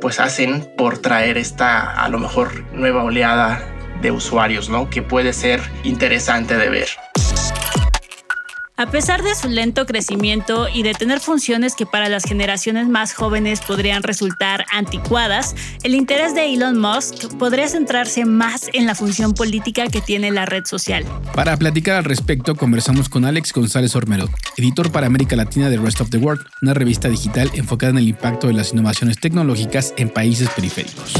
pues 0.00 0.20
hacen 0.20 0.68
por 0.76 0.98
traer 0.98 1.38
esta 1.38 1.92
a 1.92 2.08
lo 2.08 2.18
mejor 2.18 2.64
nueva 2.72 3.02
oleada 3.02 3.74
de 4.02 4.10
usuarios, 4.10 4.68
¿no? 4.68 4.90
Que 4.90 5.02
puede 5.02 5.32
ser 5.32 5.60
interesante 5.84 6.56
de 6.56 6.68
ver. 6.68 6.88
A 8.80 8.86
pesar 8.86 9.24
de 9.24 9.34
su 9.34 9.48
lento 9.48 9.86
crecimiento 9.86 10.68
y 10.72 10.84
de 10.84 10.94
tener 10.94 11.18
funciones 11.18 11.74
que 11.74 11.84
para 11.84 12.08
las 12.08 12.22
generaciones 12.22 12.88
más 12.88 13.12
jóvenes 13.12 13.60
podrían 13.60 14.04
resultar 14.04 14.66
anticuadas, 14.72 15.56
el 15.82 15.96
interés 15.96 16.32
de 16.32 16.54
Elon 16.54 16.78
Musk 16.78 17.26
podría 17.38 17.66
centrarse 17.66 18.24
más 18.24 18.70
en 18.72 18.86
la 18.86 18.94
función 18.94 19.34
política 19.34 19.88
que 19.88 20.00
tiene 20.00 20.30
la 20.30 20.46
red 20.46 20.64
social. 20.64 21.04
Para 21.34 21.56
platicar 21.56 21.96
al 21.96 22.04
respecto, 22.04 22.54
conversamos 22.54 23.08
con 23.08 23.24
Alex 23.24 23.52
González 23.52 23.96
Ormero, 23.96 24.28
editor 24.56 24.92
para 24.92 25.08
América 25.08 25.34
Latina 25.34 25.70
de 25.70 25.78
Rest 25.78 26.00
of 26.00 26.10
the 26.10 26.18
World, 26.18 26.46
una 26.62 26.72
revista 26.72 27.08
digital 27.08 27.50
enfocada 27.54 27.90
en 27.90 27.98
el 27.98 28.06
impacto 28.06 28.46
de 28.46 28.52
las 28.52 28.72
innovaciones 28.72 29.18
tecnológicas 29.18 29.92
en 29.96 30.08
países 30.08 30.50
periféricos. 30.50 31.14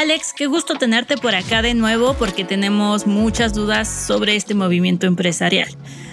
Alex, 0.00 0.32
qué 0.34 0.46
gusto 0.46 0.76
tenerte 0.76 1.18
por 1.18 1.34
acá 1.34 1.60
de 1.60 1.74
nuevo 1.74 2.14
porque 2.14 2.42
tenemos 2.42 3.06
muchas 3.06 3.52
dudas 3.52 3.86
sobre 3.86 4.34
este 4.34 4.54
movimiento 4.54 5.06
empresarial. 5.06 5.68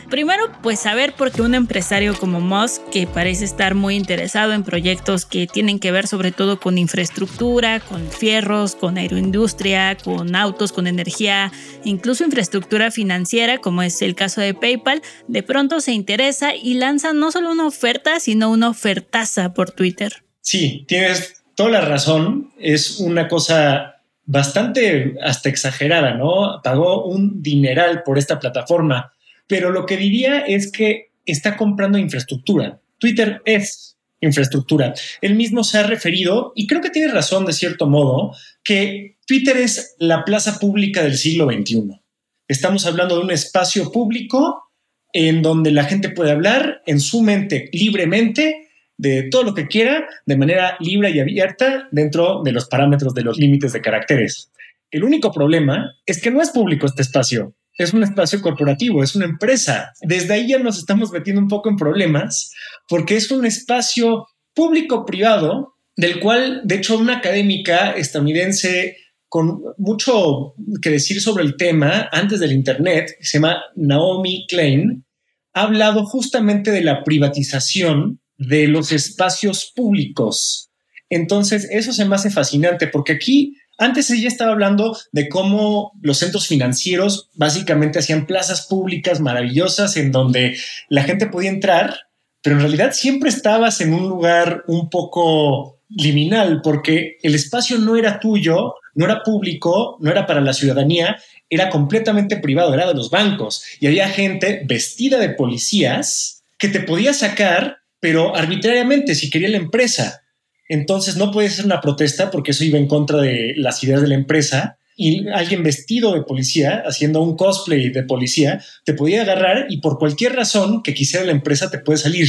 Primero, 0.10 0.52
pues 0.62 0.82
saber 0.82 1.14
por 1.14 1.32
qué 1.32 1.42
un 1.42 1.56
empresario 1.56 2.14
como 2.20 2.42
Musk, 2.42 2.82
que 2.90 3.08
parece 3.08 3.46
estar 3.46 3.76
muy 3.76 3.96
interesado 3.96 4.52
en 4.52 4.66
proyectos 4.66 5.26
que 5.26 5.48
tienen 5.48 5.80
que 5.80 5.94
ver 5.94 6.06
sobre 6.06 6.34
todo 6.34 6.60
con 6.60 6.78
infraestructura, 6.78 7.80
con 7.80 8.12
fierros, 8.12 8.76
con 8.76 8.98
aeroindustria, 8.98 9.96
con 9.96 10.36
autos, 10.36 10.74
con 10.74 10.86
energía, 10.86 11.54
incluso 11.86 12.26
infraestructura 12.26 12.92
financiera, 12.92 13.60
como 13.60 13.84
es 13.84 14.02
el 14.02 14.16
caso 14.16 14.42
de 14.42 14.54
PayPal, 14.54 15.02
de 15.30 15.44
pronto 15.44 15.80
se 15.80 15.94
interesa 15.94 16.54
y 16.54 16.74
lanza 16.74 17.14
no 17.14 17.32
solo 17.32 17.54
una 17.54 17.66
oferta, 17.66 18.20
sino 18.20 18.52
una 18.52 18.68
ofertaza 18.68 19.54
por 19.54 19.72
Twitter. 19.72 20.26
Sí, 20.42 20.84
tienes 20.90 21.37
toda 21.58 21.72
la 21.72 21.82
razón. 21.82 22.54
Es 22.58 23.02
una 23.02 23.28
cosa 23.28 23.96
bastante 24.26 25.16
hasta 25.22 25.50
exagerada, 25.50 26.14
¿no? 26.14 26.62
Pagó 26.64 27.06
un 27.06 27.42
dineral 27.42 28.04
por 28.04 28.18
esta 28.18 28.40
plataforma, 28.40 29.12
pero 29.48 29.72
lo 29.72 29.86
que 29.86 29.98
diría 29.98 30.40
es 30.40 30.72
que 30.72 31.12
está 31.26 31.58
comprando 31.58 31.98
infraestructura. 31.98 32.80
Twitter 33.00 33.42
es 33.44 33.98
infraestructura. 34.22 34.94
Él 35.22 35.36
mismo 35.36 35.64
se 35.64 35.80
ha 35.80 35.84
referido, 35.84 36.54
y 36.56 36.68
creo 36.68 36.82
que 36.82 36.90
tiene 36.90 37.12
razón 37.12 37.46
de 37.46 37.54
cierto 37.54 37.88
modo, 37.88 38.36
que 38.64 39.18
Twitter 39.26 39.58
es 39.58 39.96
la 40.00 40.24
plaza 40.24 40.60
pública 40.60 41.04
del 41.04 41.18
siglo 41.18 41.48
XXI. 41.52 42.00
Estamos 42.48 42.86
hablando 42.86 43.18
de 43.18 43.24
un 43.24 43.32
espacio 43.32 43.92
público 43.92 44.64
en 45.12 45.42
donde 45.42 45.72
la 45.72 45.86
gente 45.86 46.10
puede 46.10 46.32
hablar 46.32 46.82
en 46.86 47.00
su 47.00 47.22
mente 47.22 47.70
libremente 47.74 48.67
de 48.98 49.30
todo 49.30 49.44
lo 49.44 49.54
que 49.54 49.68
quiera 49.68 50.08
de 50.26 50.38
manera 50.38 50.76
libre 50.80 51.12
y 51.12 51.20
abierta 51.20 51.88
dentro 51.92 52.42
de 52.44 52.52
los 52.52 52.68
parámetros 52.68 53.14
de 53.14 53.24
los 53.24 53.38
límites 53.38 53.74
de 53.74 53.82
caracteres. 53.82 54.52
El 54.92 55.04
único 55.04 55.32
problema 55.32 55.94
es 56.06 56.22
que 56.22 56.32
no 56.32 56.42
es 56.42 56.50
público 56.50 56.86
este 56.86 57.02
espacio, 57.02 57.56
es 57.78 57.94
un 57.94 58.04
espacio 58.04 58.42
corporativo, 58.42 59.04
es 59.04 59.16
una 59.16 59.26
empresa. 59.26 59.94
Desde 60.02 60.34
ahí 60.34 60.50
ya 60.50 60.60
nos 60.60 60.80
estamos 60.80 61.12
metiendo 61.12 61.42
un 61.42 61.48
poco 61.48 61.70
en 61.70 61.76
problemas 61.76 62.52
porque 62.88 63.16
es 63.16 63.30
un 63.30 63.46
espacio 63.46 64.28
público-privado 64.54 65.76
del 65.96 66.20
cual, 66.20 66.62
de 66.64 66.76
hecho, 66.76 66.98
una 66.98 67.18
académica 67.18 67.92
estadounidense 67.92 68.98
con 69.30 69.62
mucho 69.78 70.56
que 70.82 70.90
decir 70.90 71.22
sobre 71.22 71.44
el 71.44 71.58
tema 71.58 72.08
antes 72.12 72.40
del 72.40 72.54
Internet, 72.54 73.18
se 73.20 73.38
llama 73.38 73.62
Naomi 73.76 74.46
Klein, 74.48 75.06
ha 75.54 75.64
hablado 75.64 76.06
justamente 76.06 76.72
de 76.72 76.82
la 76.82 77.04
privatización 77.04 78.22
de 78.38 78.68
los 78.68 78.92
espacios 78.92 79.72
públicos. 79.76 80.70
Entonces, 81.10 81.68
eso 81.72 81.94
se 81.94 82.06
me 82.06 82.16
hace 82.16 82.30
fascinante 82.30 82.88
porque 82.88 83.14
aquí 83.14 83.58
antes 83.78 84.10
ella 84.10 84.28
estaba 84.28 84.52
hablando 84.52 84.98
de 85.12 85.30
cómo 85.30 85.94
los 86.02 86.18
centros 86.18 86.48
financieros 86.48 87.30
básicamente 87.36 88.00
hacían 88.00 88.26
plazas 88.26 88.66
públicas 88.66 89.20
maravillosas 89.20 89.98
en 89.98 90.12
donde 90.12 90.58
la 90.90 91.04
gente 91.04 91.28
podía 91.28 91.52
entrar, 91.52 91.96
pero 92.42 92.56
en 92.56 92.64
realidad 92.64 92.94
siempre 92.94 93.30
estabas 93.30 93.80
en 93.82 93.94
un 93.94 94.10
lugar 94.10 94.64
un 94.68 94.90
poco 94.90 95.80
liminal 95.90 96.62
porque 96.64 97.18
el 97.22 97.36
espacio 97.36 97.78
no 97.78 97.96
era 97.96 98.20
tuyo, 98.20 98.74
no 98.96 99.06
era 99.06 99.22
público, 99.22 99.98
no 100.02 100.10
era 100.10 100.26
para 100.26 100.42
la 100.42 100.54
ciudadanía, 100.54 101.18
era 101.50 101.70
completamente 101.70 102.38
privado, 102.38 102.74
era 102.74 102.88
de 102.88 102.96
los 102.96 103.12
bancos 103.12 103.64
y 103.80 103.86
había 103.86 104.10
gente 104.10 104.64
vestida 104.66 105.20
de 105.20 105.30
policías 105.30 106.44
que 106.58 106.68
te 106.68 106.80
podía 106.80 107.14
sacar 107.14 107.78
pero 108.00 108.36
arbitrariamente, 108.36 109.16
si 109.16 109.30
quería 109.30 109.50
la 109.50 109.58
empresa. 109.58 110.22
Entonces 110.70 111.16
no 111.16 111.32
puede 111.32 111.50
ser 111.50 111.66
una 111.66 111.82
protesta 111.82 112.30
porque 112.30 112.52
eso 112.52 112.64
iba 112.64 112.78
en 112.78 112.88
contra 112.88 113.20
de 113.20 113.54
las 113.56 113.84
ideas 113.84 114.02
de 114.02 114.08
la 114.08 114.16
empresa 114.16 114.78
y 114.98 115.28
alguien 115.30 115.64
vestido 115.64 116.14
de 116.14 116.24
policía, 116.24 116.84
haciendo 116.86 117.22
un 117.22 117.38
cosplay 117.38 117.90
de 117.90 118.04
policía, 118.04 118.62
te 118.84 118.94
podía 118.94 119.22
agarrar 119.22 119.68
y 119.70 119.80
por 119.80 120.00
cualquier 120.00 120.34
razón 120.34 120.82
que 120.82 120.94
quisiera 120.96 121.26
la 121.26 121.32
empresa 121.32 121.70
te 121.70 121.80
puede 121.80 122.00
salir. 122.00 122.28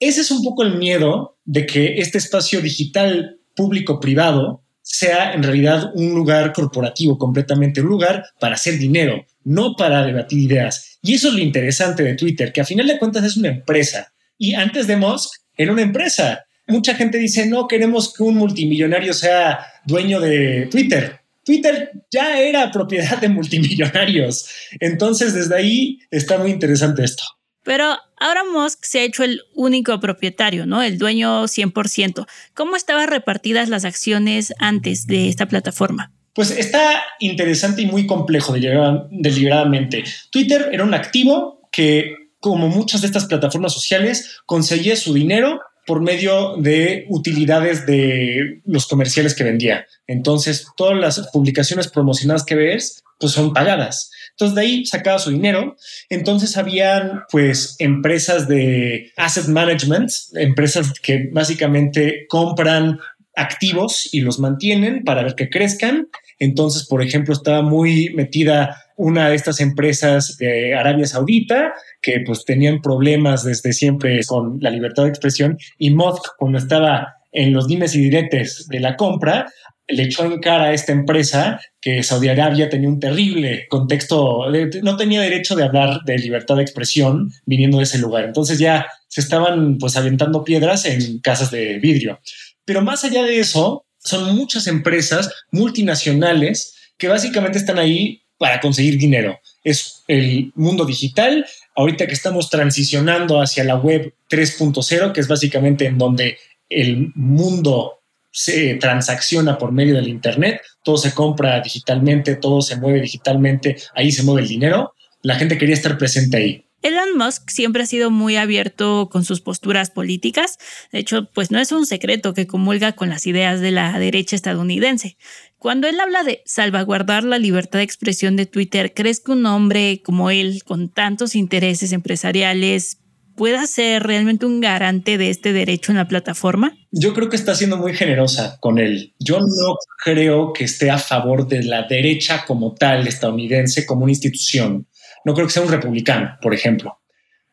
Ese 0.00 0.20
es 0.20 0.30
un 0.30 0.42
poco 0.42 0.64
el 0.64 0.76
miedo 0.76 1.38
de 1.44 1.64
que 1.64 1.98
este 1.98 2.18
espacio 2.18 2.60
digital 2.60 3.38
público-privado 3.54 4.64
sea 4.82 5.32
en 5.32 5.42
realidad 5.42 5.92
un 5.94 6.14
lugar 6.14 6.52
corporativo 6.52 7.18
completamente, 7.18 7.82
un 7.82 7.88
lugar 7.88 8.24
para 8.40 8.54
hacer 8.54 8.78
dinero, 8.78 9.24
no 9.44 9.74
para 9.76 10.04
debatir 10.04 10.38
ideas. 10.38 10.98
Y 11.02 11.14
eso 11.14 11.28
es 11.28 11.34
lo 11.34 11.40
interesante 11.40 12.02
de 12.02 12.14
Twitter, 12.14 12.52
que 12.52 12.60
a 12.60 12.64
final 12.64 12.86
de 12.86 12.98
cuentas 12.98 13.24
es 13.24 13.36
una 13.36 13.48
empresa. 13.48 14.12
Y 14.38 14.54
antes 14.54 14.86
de 14.86 14.96
Musk 14.96 15.40
era 15.56 15.72
una 15.72 15.82
empresa. 15.82 16.44
Mucha 16.66 16.94
gente 16.94 17.18
dice, 17.18 17.46
no 17.46 17.66
queremos 17.66 18.14
que 18.14 18.22
un 18.22 18.36
multimillonario 18.36 19.12
sea 19.12 19.66
dueño 19.84 20.20
de 20.20 20.68
Twitter. 20.70 21.20
Twitter 21.44 21.92
ya 22.10 22.40
era 22.40 22.70
propiedad 22.70 23.18
de 23.18 23.28
multimillonarios. 23.28 24.48
Entonces, 24.80 25.34
desde 25.34 25.56
ahí 25.56 25.98
está 26.10 26.38
muy 26.38 26.50
interesante 26.50 27.02
esto. 27.02 27.24
Pero 27.64 27.96
ahora 28.18 28.44
Musk 28.44 28.84
se 28.84 29.00
ha 29.00 29.02
hecho 29.02 29.24
el 29.24 29.42
único 29.54 29.98
propietario, 30.00 30.66
¿no? 30.66 30.82
El 30.82 30.98
dueño 30.98 31.44
100%. 31.44 32.26
¿Cómo 32.54 32.76
estaban 32.76 33.08
repartidas 33.08 33.68
las 33.68 33.84
acciones 33.84 34.54
antes 34.58 35.06
de 35.06 35.28
esta 35.28 35.46
plataforma? 35.46 36.12
Pues 36.34 36.50
está 36.50 37.02
interesante 37.18 37.82
y 37.82 37.86
muy 37.86 38.06
complejo 38.06 38.54
deliberadamente. 38.54 40.04
Twitter 40.30 40.68
era 40.72 40.84
un 40.84 40.94
activo 40.94 41.68
que, 41.72 42.14
como 42.40 42.68
muchas 42.68 43.00
de 43.00 43.06
estas 43.08 43.26
plataformas 43.26 43.72
sociales, 43.72 44.40
conseguía 44.46 44.96
su 44.96 45.14
dinero 45.14 45.60
por 45.86 46.02
medio 46.02 46.56
de 46.58 47.06
utilidades 47.08 47.86
de 47.86 48.60
los 48.66 48.86
comerciales 48.86 49.34
que 49.34 49.44
vendía. 49.44 49.86
Entonces, 50.06 50.66
todas 50.76 50.98
las 50.98 51.28
publicaciones 51.32 51.88
promocionadas 51.88 52.44
que 52.44 52.56
ves, 52.56 53.02
pues 53.18 53.32
son 53.32 53.52
pagadas. 53.52 54.10
Entonces 54.38 54.54
de 54.54 54.60
ahí 54.60 54.86
sacaba 54.86 55.18
su 55.18 55.30
dinero. 55.30 55.76
Entonces 56.08 56.56
habían 56.56 57.22
pues 57.30 57.74
empresas 57.80 58.46
de 58.46 59.12
asset 59.16 59.46
management, 59.46 60.10
empresas 60.34 60.92
que 61.02 61.28
básicamente 61.32 62.26
compran 62.28 63.00
activos 63.34 64.08
y 64.12 64.20
los 64.20 64.38
mantienen 64.38 65.02
para 65.04 65.24
ver 65.24 65.34
que 65.34 65.50
crezcan. 65.50 66.08
Entonces, 66.38 66.86
por 66.86 67.02
ejemplo, 67.02 67.34
estaba 67.34 67.62
muy 67.62 68.14
metida 68.14 68.76
una 68.96 69.28
de 69.28 69.34
estas 69.36 69.60
empresas 69.60 70.36
de 70.38 70.74
Arabia 70.74 71.06
Saudita 71.06 71.72
que 72.00 72.20
pues 72.24 72.44
tenían 72.44 72.80
problemas 72.80 73.44
desde 73.44 73.72
siempre 73.72 74.20
con 74.26 74.58
la 74.60 74.70
libertad 74.70 75.04
de 75.04 75.10
expresión 75.10 75.58
y 75.78 75.90
Musk 75.90 76.24
cuando 76.38 76.58
estaba 76.58 77.16
en 77.32 77.52
los 77.52 77.66
dimes 77.68 77.94
y 77.94 78.00
diretes 78.00 78.66
de 78.68 78.80
la 78.80 78.96
compra, 78.96 79.46
le 79.88 80.04
echó 80.04 80.24
en 80.24 80.38
cara 80.38 80.64
a 80.64 80.72
esta 80.72 80.92
empresa 80.92 81.60
que 81.80 82.02
Saudi 82.02 82.28
Arabia 82.28 82.68
tenía 82.68 82.88
un 82.88 83.00
terrible 83.00 83.66
contexto, 83.68 84.44
no 84.82 84.96
tenía 84.96 85.22
derecho 85.22 85.56
de 85.56 85.64
hablar 85.64 86.00
de 86.04 86.18
libertad 86.18 86.56
de 86.56 86.62
expresión 86.62 87.30
viniendo 87.46 87.78
de 87.78 87.84
ese 87.84 87.98
lugar. 87.98 88.24
Entonces 88.24 88.58
ya 88.58 88.86
se 89.08 89.20
estaban 89.20 89.78
pues 89.78 89.96
aventando 89.96 90.44
piedras 90.44 90.84
en 90.84 91.20
casas 91.20 91.50
de 91.50 91.78
vidrio. 91.78 92.20
Pero 92.64 92.82
más 92.82 93.04
allá 93.04 93.22
de 93.22 93.40
eso, 93.40 93.86
son 93.98 94.36
muchas 94.36 94.66
empresas 94.66 95.32
multinacionales 95.50 96.92
que 96.98 97.08
básicamente 97.08 97.58
están 97.58 97.78
ahí 97.78 98.22
para 98.36 98.60
conseguir 98.60 98.98
dinero. 98.98 99.38
Es 99.68 100.04
el 100.08 100.52
mundo 100.54 100.84
digital. 100.84 101.44
Ahorita 101.74 102.06
que 102.06 102.14
estamos 102.14 102.48
transicionando 102.48 103.40
hacia 103.40 103.64
la 103.64 103.76
web 103.76 104.14
3.0, 104.30 105.12
que 105.12 105.20
es 105.20 105.28
básicamente 105.28 105.86
en 105.86 105.98
donde 105.98 106.38
el 106.68 107.12
mundo 107.14 107.98
se 108.30 108.74
transacciona 108.74 109.58
por 109.58 109.72
medio 109.72 109.94
del 109.96 110.08
Internet, 110.08 110.62
todo 110.82 110.96
se 110.96 111.12
compra 111.12 111.60
digitalmente, 111.60 112.36
todo 112.36 112.62
se 112.62 112.76
mueve 112.76 113.00
digitalmente, 113.00 113.76
ahí 113.94 114.12
se 114.12 114.22
mueve 114.22 114.42
el 114.42 114.48
dinero. 114.48 114.94
La 115.22 115.34
gente 115.34 115.58
quería 115.58 115.74
estar 115.74 115.98
presente 115.98 116.36
ahí. 116.36 116.64
Elon 116.82 117.16
Musk 117.16 117.50
siempre 117.50 117.82
ha 117.82 117.86
sido 117.86 118.10
muy 118.10 118.36
abierto 118.36 119.08
con 119.10 119.24
sus 119.24 119.40
posturas 119.40 119.90
políticas. 119.90 120.58
De 120.92 121.00
hecho, 121.00 121.28
pues 121.34 121.50
no 121.50 121.58
es 121.58 121.72
un 121.72 121.86
secreto 121.86 122.34
que 122.34 122.46
comulga 122.46 122.92
con 122.92 123.08
las 123.08 123.26
ideas 123.26 123.60
de 123.60 123.72
la 123.72 123.98
derecha 123.98 124.36
estadounidense. 124.36 125.16
Cuando 125.58 125.88
él 125.88 125.98
habla 125.98 126.22
de 126.22 126.42
salvaguardar 126.46 127.24
la 127.24 127.38
libertad 127.38 127.80
de 127.80 127.84
expresión 127.84 128.36
de 128.36 128.46
Twitter, 128.46 128.92
¿crees 128.94 129.20
que 129.20 129.32
un 129.32 129.44
hombre 129.46 130.02
como 130.04 130.30
él, 130.30 130.62
con 130.64 130.88
tantos 130.88 131.34
intereses 131.34 131.92
empresariales, 131.92 132.98
pueda 133.34 133.66
ser 133.66 134.04
realmente 134.04 134.46
un 134.46 134.60
garante 134.60 135.18
de 135.18 135.30
este 135.30 135.52
derecho 135.52 135.90
en 135.90 135.98
la 135.98 136.06
plataforma? 136.06 136.76
Yo 136.92 137.12
creo 137.12 137.28
que 137.28 137.36
está 137.36 137.54
siendo 137.54 137.76
muy 137.76 137.94
generosa 137.94 138.58
con 138.60 138.78
él. 138.78 139.14
Yo 139.18 139.38
no 139.40 139.76
creo 140.04 140.52
que 140.52 140.64
esté 140.64 140.90
a 140.90 140.98
favor 140.98 141.48
de 141.48 141.62
la 141.62 141.88
derecha 141.88 142.44
como 142.46 142.74
tal 142.74 143.06
estadounidense, 143.06 143.84
como 143.84 144.04
una 144.04 144.12
institución. 144.12 144.86
No 145.24 145.34
creo 145.34 145.46
que 145.46 145.52
sea 145.52 145.62
un 145.62 145.70
republicano, 145.70 146.36
por 146.40 146.54
ejemplo. 146.54 146.98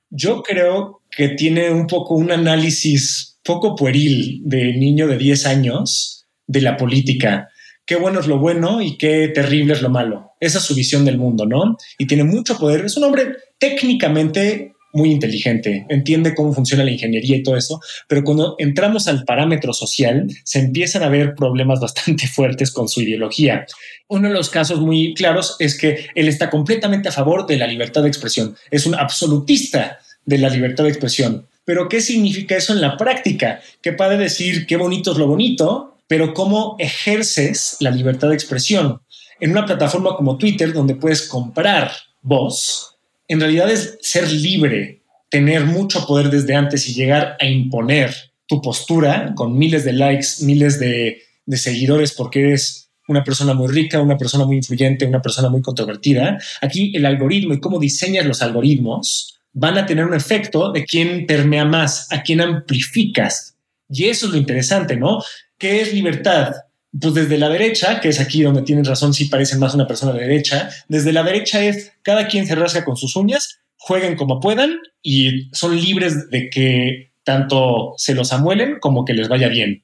Yo 0.10 0.44
creo 0.44 1.02
que 1.10 1.30
tiene 1.30 1.72
un 1.72 1.88
poco 1.88 2.16
un 2.16 2.32
análisis 2.32 3.40
poco 3.44 3.76
pueril 3.76 4.42
de 4.44 4.74
niño 4.74 5.08
de 5.08 5.18
10 5.18 5.46
años 5.46 6.26
de 6.48 6.62
la 6.62 6.78
política. 6.78 7.50
Qué 7.86 7.96
bueno 7.96 8.20
es 8.20 8.28
lo 8.28 8.40
bueno 8.40 8.82
y 8.82 8.98
qué 8.98 9.28
terrible 9.30 9.74
es 9.74 9.82
lo 9.82 9.90
malo. 9.90 10.32
Esa 10.40 10.58
es 10.58 10.64
su 10.64 10.74
visión 10.76 11.06
del 11.06 11.18
mundo, 11.18 11.46
¿no? 11.46 11.78
Y 11.98 12.08
tiene 12.08 12.24
mucho 12.24 12.58
poder. 12.58 12.86
Es 12.86 12.98
un 12.98 13.04
hombre 13.04 13.36
técnicamente 13.60 14.75
muy 14.96 15.12
inteligente, 15.12 15.86
entiende 15.90 16.34
cómo 16.34 16.54
funciona 16.54 16.84
la 16.84 16.92
ingeniería 16.92 17.38
y 17.38 17.44
todo 17.44 17.58
eso, 17.58 17.82
pero 18.08 18.24
cuando 18.24 18.56
entramos 18.58 19.08
al 19.08 19.26
parámetro 19.26 19.74
social, 19.74 20.28
se 20.44 20.60
empiezan 20.60 21.04
a 21.04 21.10
ver 21.10 21.36
problemas 21.36 21.80
bastante 21.80 22.28
fuertes 22.34 22.72
con 22.72 22.88
su 22.88 23.02
ideología. 23.02 23.66
Uno 24.08 24.30
de 24.30 24.34
los 24.34 24.50
casos 24.50 24.80
muy 24.80 25.14
claros 25.14 25.56
es 25.60 25.78
que 25.78 26.08
él 26.16 26.28
está 26.28 26.50
completamente 26.50 27.10
a 27.10 27.12
favor 27.12 27.46
de 27.46 27.58
la 27.58 27.68
libertad 27.68 28.02
de 28.02 28.08
expresión, 28.08 28.56
es 28.72 28.86
un 28.86 28.96
absolutista 28.96 30.00
de 30.26 30.38
la 30.38 30.50
libertad 30.50 30.86
de 30.86 30.90
expresión. 30.90 31.46
Pero 31.66 31.90
¿qué 31.90 32.00
significa 32.00 32.56
eso 32.56 32.74
en 32.74 32.82
la 32.82 32.96
práctica? 32.96 33.60
Que 33.82 33.94
puede 33.94 34.18
decir 34.18 34.66
qué 34.68 34.78
bonito 34.78 35.12
es 35.12 35.18
lo 35.18 35.28
bonito, 35.28 35.98
pero 36.08 36.34
cómo 36.34 36.76
ejerces 36.80 37.78
la 37.80 37.92
libertad 37.92 38.30
de 38.30 38.36
expresión. 38.36 39.02
En 39.40 39.52
una 39.52 39.66
plataforma 39.66 40.16
como 40.16 40.38
Twitter, 40.38 40.72
donde 40.72 40.96
puedes 40.96 41.24
comprar 41.24 41.92
voz, 42.22 42.95
en 43.28 43.40
realidad 43.40 43.72
es 43.72 43.98
ser 44.02 44.32
libre, 44.32 45.02
tener 45.30 45.66
mucho 45.66 46.06
poder 46.06 46.30
desde 46.30 46.56
antes 46.56 46.88
y 46.88 46.94
llegar 46.94 47.36
a 47.40 47.46
imponer 47.46 48.14
tu 48.48 48.62
postura 48.62 49.34
con 49.36 49.58
miles 49.58 49.84
de 49.84 49.94
likes, 49.94 50.28
miles 50.42 50.80
de, 50.80 51.22
seguidores 51.48 52.14
porque 52.14 52.42
eres 52.42 52.90
una 53.08 53.24
persona 53.24 53.54
muy 53.54 53.68
rica, 53.68 54.02
una 54.02 54.18
persona 54.18 54.46
muy 54.46 54.58
influyente, 54.58 55.06
una 55.06 55.22
persona 55.22 55.50
muy 55.50 55.62
controvertida. 55.62 56.40
Aquí 56.62 56.96
el 56.96 57.06
algoritmo 57.06 57.54
y 57.54 57.60
cómo 57.60 57.80
diseñas 57.80 58.26
los 58.26 58.42
algoritmos 58.42 59.38
van 59.54 59.78
a 59.78 59.86
tener 59.86 60.06
un 60.06 60.14
efecto 60.14 60.72
de 60.72 60.86
quién 60.86 61.26
permea 61.26 61.66
más, 61.66 62.12
a 62.12 62.24
quién 62.24 62.42
amplificas. 62.42 63.56
Y 63.90 64.06
eso 64.06 64.26
es 64.26 64.32
lo 64.32 64.38
interesante, 64.38 64.98
¿no? 64.98 65.22
¿Qué 65.58 65.82
es 65.82 65.94
libertad? 65.94 66.54
Pues 67.00 67.14
desde 67.14 67.38
la 67.38 67.50
derecha, 67.50 68.00
que 68.00 68.10
es 68.10 68.20
aquí 68.20 68.42
donde 68.44 68.62
tienen 68.62 68.86
razón, 68.86 69.14
si 69.14 69.26
parecen 69.26 69.60
más 69.60 69.74
una 69.74 69.88
persona 69.88 70.14
de 70.14 70.22
derecha, 70.22 70.70
desde 70.88 71.12
la 71.12 71.24
derecha 71.24 71.64
es 71.64 71.92
cada 72.02 72.28
quien 72.28 72.48
se 72.48 72.56
rasca 72.56 72.86
con 72.86 72.96
sus 72.96 73.16
uñas, 73.16 73.60
jueguen 73.78 74.16
como 74.16 74.40
puedan 74.40 74.80
y 75.02 75.50
son 75.52 75.80
libres 75.80 76.30
de 76.30 76.50
que 76.50 77.12
tanto 77.24 77.94
se 77.98 78.16
los 78.16 78.32
amuelen 78.32 78.80
como 78.80 79.04
que 79.04 79.14
les 79.14 79.28
vaya 79.28 79.48
bien. 79.48 79.84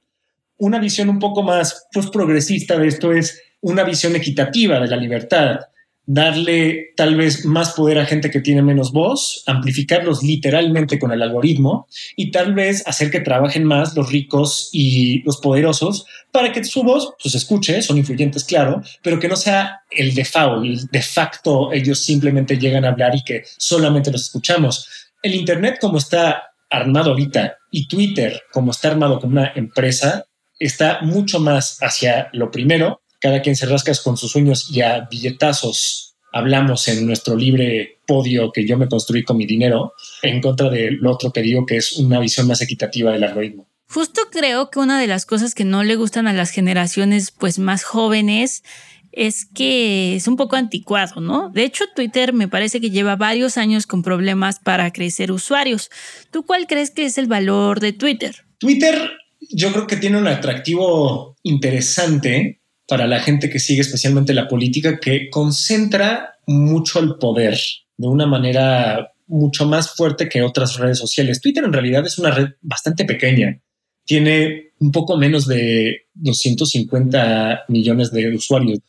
Una 0.58 0.80
visión 0.80 1.10
un 1.10 1.20
poco 1.20 1.44
más 1.44 1.88
pues, 1.92 2.08
progresista 2.08 2.78
de 2.78 2.88
esto 2.88 3.12
es 3.12 3.42
una 3.62 3.84
visión 3.84 4.16
equitativa 4.16 4.80
de 4.80 4.88
la 4.88 4.96
libertad, 4.96 5.60
darle 6.06 6.94
tal 6.96 7.16
vez 7.16 7.46
más 7.46 7.72
poder 7.72 8.00
a 8.00 8.06
gente 8.06 8.32
que 8.32 8.42
tiene 8.42 8.62
menos 8.62 8.92
voz, 8.92 9.44
amplificarlos 9.46 10.24
literalmente 10.24 11.00
con 11.00 11.12
el 11.12 11.22
algoritmo 11.22 11.88
y 12.16 12.32
tal 12.32 12.54
vez 12.54 12.86
hacer 12.88 13.12
que 13.12 13.20
trabajen 13.20 13.64
más 13.64 13.96
los 13.96 14.12
ricos 14.12 14.70
y 14.72 15.22
los 15.24 15.38
poderosos 15.38 16.06
para 16.32 16.52
que 16.52 16.64
su 16.64 16.84
voz 16.84 17.14
pues 17.22 17.36
escuche, 17.36 17.82
son 17.82 17.98
influyentes 17.98 18.44
claro, 18.44 18.82
pero 19.04 19.20
que 19.20 19.28
no 19.28 19.36
sea 19.36 19.82
el 19.90 20.14
default, 20.16 20.66
el 20.66 20.88
de 20.88 21.02
facto 21.02 21.72
ellos 21.72 22.00
simplemente 22.00 22.58
llegan 22.58 22.86
a 22.86 22.90
hablar 22.90 23.16
y 23.16 23.24
que 23.24 23.44
solamente 23.58 24.12
los 24.12 24.24
escuchamos. 24.24 24.88
El 25.22 25.36
Internet 25.36 25.78
como 25.80 25.98
está 25.98 26.44
armado 26.70 27.12
ahorita 27.12 27.58
y 27.70 27.88
Twitter 27.88 28.42
como 28.52 28.72
está 28.72 28.90
armado 28.90 29.20
como 29.20 29.34
una 29.34 29.52
empresa 29.56 30.26
está 30.58 31.02
mucho 31.02 31.40
más 31.40 31.78
hacia 31.82 32.30
lo 32.34 32.50
primero 32.50 33.01
cada 33.22 33.42
quien 33.42 33.56
se 33.56 33.68
rasca 33.68 33.94
con 34.04 34.18
sus 34.18 34.32
sueños 34.32 34.70
y 34.72 34.82
a 34.82 35.08
billetazos 35.10 36.12
hablamos 36.34 36.88
en 36.88 37.06
nuestro 37.06 37.36
libre 37.36 38.00
podio 38.08 38.52
que 38.52 38.66
yo 38.66 38.78
me 38.78 38.88
construí 38.88 39.24
con 39.24 39.38
mi 39.38 39.46
dinero, 39.46 39.94
en 40.22 40.42
contra 40.42 40.70
del 40.70 41.06
otro 41.06 41.32
que 41.32 41.42
digo 41.42 41.66
que 41.66 41.78
es 41.78 41.94
una 41.94 42.20
visión 42.20 42.48
más 42.48 42.62
equitativa 42.62 43.12
del 43.12 43.24
algoritmo. 43.24 43.68
Justo 43.90 44.22
creo 44.32 44.70
que 44.70 44.80
una 44.80 45.00
de 45.00 45.08
las 45.08 45.26
cosas 45.26 45.54
que 45.54 45.66
no 45.66 45.84
le 45.84 45.98
gustan 45.98 46.28
a 46.28 46.34
las 46.34 46.52
generaciones 46.52 47.32
pues 47.32 47.60
más 47.60 47.84
jóvenes 47.84 48.64
es 49.12 49.46
que 49.46 50.16
es 50.16 50.30
un 50.30 50.38
poco 50.38 50.56
anticuado, 50.56 51.20
¿no? 51.20 51.50
De 51.50 51.66
hecho, 51.66 51.84
Twitter 51.94 52.32
me 52.32 52.48
parece 52.48 52.80
que 52.80 52.90
lleva 52.90 53.18
varios 53.18 53.58
años 53.58 53.86
con 53.86 54.04
problemas 54.04 54.60
para 54.60 54.94
crecer 54.94 55.34
usuarios. 55.34 55.90
¿Tú 56.32 56.46
cuál 56.46 56.66
crees 56.66 56.92
que 56.92 57.04
es 57.04 57.18
el 57.18 57.28
valor 57.28 57.82
de 57.82 57.92
Twitter? 57.92 58.46
Twitter 58.58 59.12
yo 59.50 59.74
creo 59.74 59.88
que 59.88 59.98
tiene 59.98 60.18
un 60.18 60.28
atractivo 60.28 61.36
interesante 61.44 62.61
para 62.92 63.08
la 63.08 63.22
gente 63.22 63.50
que 63.50 63.58
sigue 63.58 63.80
especialmente 63.80 64.34
la 64.34 64.50
política, 64.50 65.00
que 65.00 65.30
concentra 65.30 66.36
mucho 66.46 67.00
el 67.00 67.16
poder 67.16 67.58
de 67.96 68.08
una 68.10 68.26
manera 68.26 69.14
mucho 69.28 69.66
más 69.66 69.96
fuerte 69.96 70.28
que 70.28 70.42
otras 70.42 70.78
redes 70.78 70.98
sociales. 70.98 71.40
Twitter 71.40 71.64
en 71.64 71.72
realidad 71.72 72.06
es 72.06 72.18
una 72.18 72.32
red 72.32 72.50
bastante 72.60 73.06
pequeña. 73.06 73.62
Tiene 74.04 74.74
un 74.82 74.92
poco 74.92 75.16
menos 75.16 75.48
de 75.48 76.08
250 76.16 77.62
millones 77.70 78.12
de 78.12 78.36
usuarios. 78.36 78.80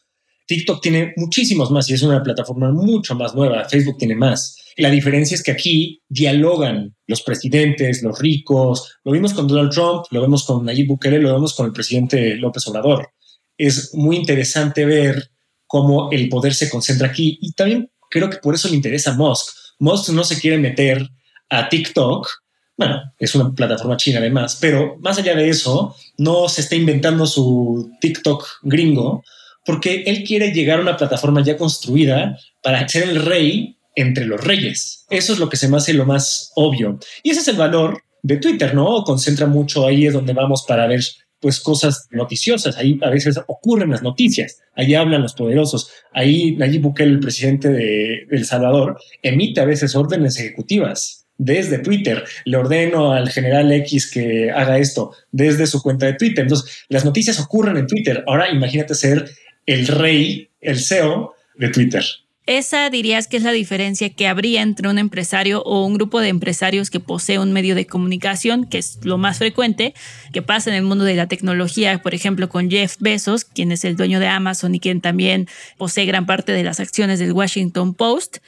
TikTok 0.48 0.82
tiene 0.82 1.12
muchísimos 1.16 1.70
más 1.70 1.88
y 1.88 1.94
es 1.94 2.02
una 2.02 2.24
plataforma 2.24 2.72
mucho 2.72 3.14
más 3.14 3.36
nueva. 3.36 3.68
Facebook 3.68 3.98
tiene 3.98 4.16
más. 4.16 4.56
La 4.78 4.90
diferencia 4.90 5.36
es 5.36 5.44
que 5.44 5.52
aquí 5.52 6.02
dialogan 6.08 6.96
los 7.06 7.22
presidentes, 7.22 8.02
los 8.02 8.18
ricos. 8.18 8.98
Lo 9.04 9.12
vimos 9.12 9.32
con 9.32 9.46
Donald 9.46 9.70
Trump, 9.70 10.06
lo 10.10 10.22
vemos 10.22 10.44
con 10.44 10.64
Nayib 10.64 10.88
Bukele, 10.88 11.20
lo 11.20 11.34
vemos 11.34 11.54
con 11.54 11.66
el 11.66 11.72
presidente 11.72 12.34
López 12.34 12.66
Obrador. 12.66 13.12
Es 13.56 13.94
muy 13.94 14.16
interesante 14.16 14.84
ver 14.84 15.30
cómo 15.66 16.10
el 16.12 16.28
poder 16.28 16.54
se 16.54 16.68
concentra 16.68 17.08
aquí 17.08 17.38
y 17.40 17.52
también 17.52 17.90
creo 18.10 18.28
que 18.28 18.38
por 18.38 18.54
eso 18.54 18.68
le 18.68 18.76
interesa 18.76 19.12
a 19.12 19.16
Musk. 19.16 19.56
Musk 19.78 20.10
no 20.10 20.22
se 20.22 20.38
quiere 20.38 20.58
meter 20.58 21.08
a 21.48 21.68
TikTok. 21.68 22.28
Bueno, 22.76 23.00
es 23.18 23.34
una 23.34 23.52
plataforma 23.52 23.96
china 23.96 24.18
además, 24.18 24.58
pero 24.60 24.96
más 25.00 25.18
allá 25.18 25.34
de 25.34 25.48
eso, 25.48 25.94
no 26.18 26.48
se 26.48 26.62
está 26.62 26.76
inventando 26.76 27.26
su 27.26 27.90
TikTok 28.00 28.44
gringo, 28.62 29.22
porque 29.64 30.02
él 30.06 30.24
quiere 30.24 30.52
llegar 30.52 30.78
a 30.78 30.82
una 30.82 30.96
plataforma 30.96 31.42
ya 31.42 31.56
construida 31.56 32.38
para 32.62 32.86
ser 32.88 33.04
el 33.04 33.24
rey 33.24 33.78
entre 33.94 34.24
los 34.24 34.42
reyes. 34.42 35.06
Eso 35.10 35.32
es 35.32 35.38
lo 35.38 35.48
que 35.48 35.56
se 35.56 35.68
me 35.68 35.76
hace 35.76 35.92
lo 35.92 36.06
más 36.06 36.52
obvio. 36.54 36.98
Y 37.22 37.30
ese 37.30 37.40
es 37.40 37.48
el 37.48 37.56
valor 37.56 38.02
de 38.22 38.36
Twitter, 38.38 38.74
¿no? 38.74 39.04
Concentra 39.04 39.46
mucho 39.46 39.86
ahí 39.86 40.06
es 40.06 40.12
donde 40.12 40.32
vamos 40.32 40.64
para 40.66 40.86
ver 40.86 41.02
pues 41.42 41.60
cosas 41.60 42.06
noticiosas. 42.12 42.78
Ahí 42.78 42.98
a 43.02 43.10
veces 43.10 43.38
ocurren 43.48 43.90
las 43.90 44.02
noticias. 44.02 44.60
Ahí 44.74 44.94
hablan 44.94 45.22
los 45.22 45.34
poderosos. 45.34 45.90
Ahí 46.12 46.56
Nayib 46.56 46.82
Bukele, 46.82 47.10
el 47.10 47.20
presidente 47.20 47.68
de 47.68 48.26
El 48.30 48.46
Salvador, 48.46 48.98
emite 49.22 49.60
a 49.60 49.64
veces 49.64 49.96
órdenes 49.96 50.38
ejecutivas 50.38 51.26
desde 51.36 51.80
Twitter. 51.80 52.22
Le 52.44 52.56
ordeno 52.56 53.12
al 53.12 53.28
general 53.28 53.72
X 53.72 54.10
que 54.12 54.52
haga 54.52 54.78
esto 54.78 55.14
desde 55.32 55.66
su 55.66 55.82
cuenta 55.82 56.06
de 56.06 56.14
Twitter. 56.14 56.44
Entonces, 56.44 56.84
las 56.88 57.04
noticias 57.04 57.40
ocurren 57.40 57.76
en 57.76 57.88
Twitter. 57.88 58.22
Ahora 58.28 58.48
imagínate 58.48 58.94
ser 58.94 59.28
el 59.66 59.88
rey, 59.88 60.48
el 60.60 60.78
CEO 60.78 61.34
de 61.56 61.68
Twitter. 61.70 62.04
Esa 62.46 62.90
dirías 62.90 63.28
que 63.28 63.36
es 63.36 63.44
la 63.44 63.52
diferencia 63.52 64.10
que 64.10 64.26
habría 64.26 64.62
entre 64.62 64.88
un 64.88 64.98
empresario 64.98 65.62
o 65.62 65.86
un 65.86 65.94
grupo 65.94 66.20
de 66.20 66.26
empresarios 66.26 66.90
que 66.90 66.98
posee 66.98 67.38
un 67.38 67.52
medio 67.52 67.76
de 67.76 67.86
comunicación, 67.86 68.64
que 68.64 68.78
es 68.78 68.98
lo 69.04 69.16
más 69.16 69.38
frecuente, 69.38 69.94
que 70.32 70.42
pasa 70.42 70.70
en 70.70 70.76
el 70.76 70.82
mundo 70.82 71.04
de 71.04 71.14
la 71.14 71.28
tecnología, 71.28 72.02
por 72.02 72.14
ejemplo, 72.14 72.48
con 72.48 72.68
Jeff 72.68 72.96
Bezos, 72.98 73.44
quien 73.44 73.70
es 73.70 73.84
el 73.84 73.96
dueño 73.96 74.18
de 74.18 74.26
Amazon 74.26 74.74
y 74.74 74.80
quien 74.80 75.00
también 75.00 75.46
posee 75.78 76.04
gran 76.04 76.26
parte 76.26 76.50
de 76.50 76.64
las 76.64 76.80
acciones 76.80 77.20
del 77.20 77.32
Washington 77.32 77.94
Post, 77.94 78.38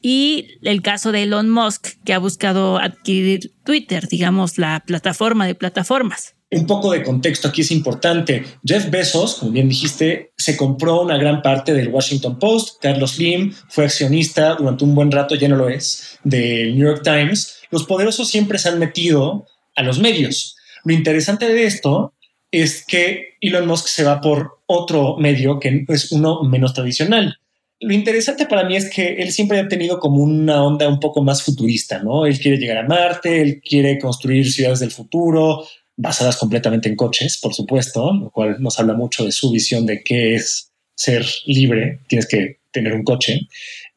y 0.00 0.58
el 0.62 0.80
caso 0.80 1.12
de 1.12 1.24
Elon 1.24 1.50
Musk, 1.50 1.96
que 2.04 2.14
ha 2.14 2.18
buscado 2.18 2.78
adquirir 2.78 3.52
Twitter, 3.64 4.08
digamos, 4.08 4.56
la 4.56 4.80
plataforma 4.80 5.46
de 5.46 5.54
plataformas. 5.54 6.33
Un 6.50 6.66
poco 6.66 6.92
de 6.92 7.02
contexto 7.02 7.48
aquí 7.48 7.62
es 7.62 7.70
importante. 7.70 8.44
Jeff 8.64 8.88
Bezos, 8.90 9.36
como 9.36 9.52
bien 9.52 9.68
dijiste, 9.68 10.32
se 10.36 10.56
compró 10.56 11.02
una 11.02 11.16
gran 11.16 11.42
parte 11.42 11.72
del 11.74 11.88
Washington 11.88 12.38
Post. 12.38 12.80
Carlos 12.80 13.12
Slim 13.12 13.52
fue 13.68 13.84
accionista 13.84 14.54
durante 14.54 14.84
un 14.84 14.94
buen 14.94 15.10
rato, 15.10 15.34
ya 15.34 15.48
no 15.48 15.56
lo 15.56 15.68
es, 15.68 16.18
del 16.22 16.76
New 16.76 16.86
York 16.86 17.02
Times. 17.02 17.56
Los 17.70 17.84
poderosos 17.84 18.28
siempre 18.28 18.58
se 18.58 18.68
han 18.68 18.78
metido 18.78 19.46
a 19.74 19.82
los 19.82 19.98
medios. 19.98 20.56
Lo 20.84 20.92
interesante 20.92 21.48
de 21.48 21.64
esto 21.64 22.14
es 22.50 22.84
que 22.86 23.36
Elon 23.40 23.66
Musk 23.66 23.88
se 23.88 24.04
va 24.04 24.20
por 24.20 24.60
otro 24.66 25.16
medio 25.16 25.58
que 25.58 25.84
es 25.88 26.12
uno 26.12 26.42
menos 26.44 26.72
tradicional. 26.72 27.38
Lo 27.80 27.92
interesante 27.92 28.46
para 28.46 28.64
mí 28.64 28.76
es 28.76 28.88
que 28.88 29.14
él 29.14 29.32
siempre 29.32 29.58
ha 29.58 29.68
tenido 29.68 29.98
como 29.98 30.22
una 30.22 30.62
onda 30.62 30.88
un 30.88 31.00
poco 31.00 31.22
más 31.22 31.42
futurista, 31.42 32.02
¿no? 32.02 32.24
Él 32.24 32.38
quiere 32.38 32.58
llegar 32.58 32.78
a 32.78 32.86
Marte, 32.86 33.42
él 33.42 33.60
quiere 33.60 33.98
construir 33.98 34.50
ciudades 34.50 34.80
del 34.80 34.92
futuro, 34.92 35.66
basadas 35.96 36.36
completamente 36.36 36.88
en 36.88 36.96
coches, 36.96 37.38
por 37.40 37.54
supuesto, 37.54 38.12
lo 38.12 38.30
cual 38.30 38.56
nos 38.60 38.78
habla 38.78 38.94
mucho 38.94 39.24
de 39.24 39.32
su 39.32 39.50
visión 39.50 39.86
de 39.86 40.02
qué 40.02 40.34
es 40.34 40.72
ser 40.94 41.26
libre, 41.46 42.00
tienes 42.08 42.26
que 42.26 42.60
tener 42.70 42.92
un 42.92 43.04
coche, 43.04 43.40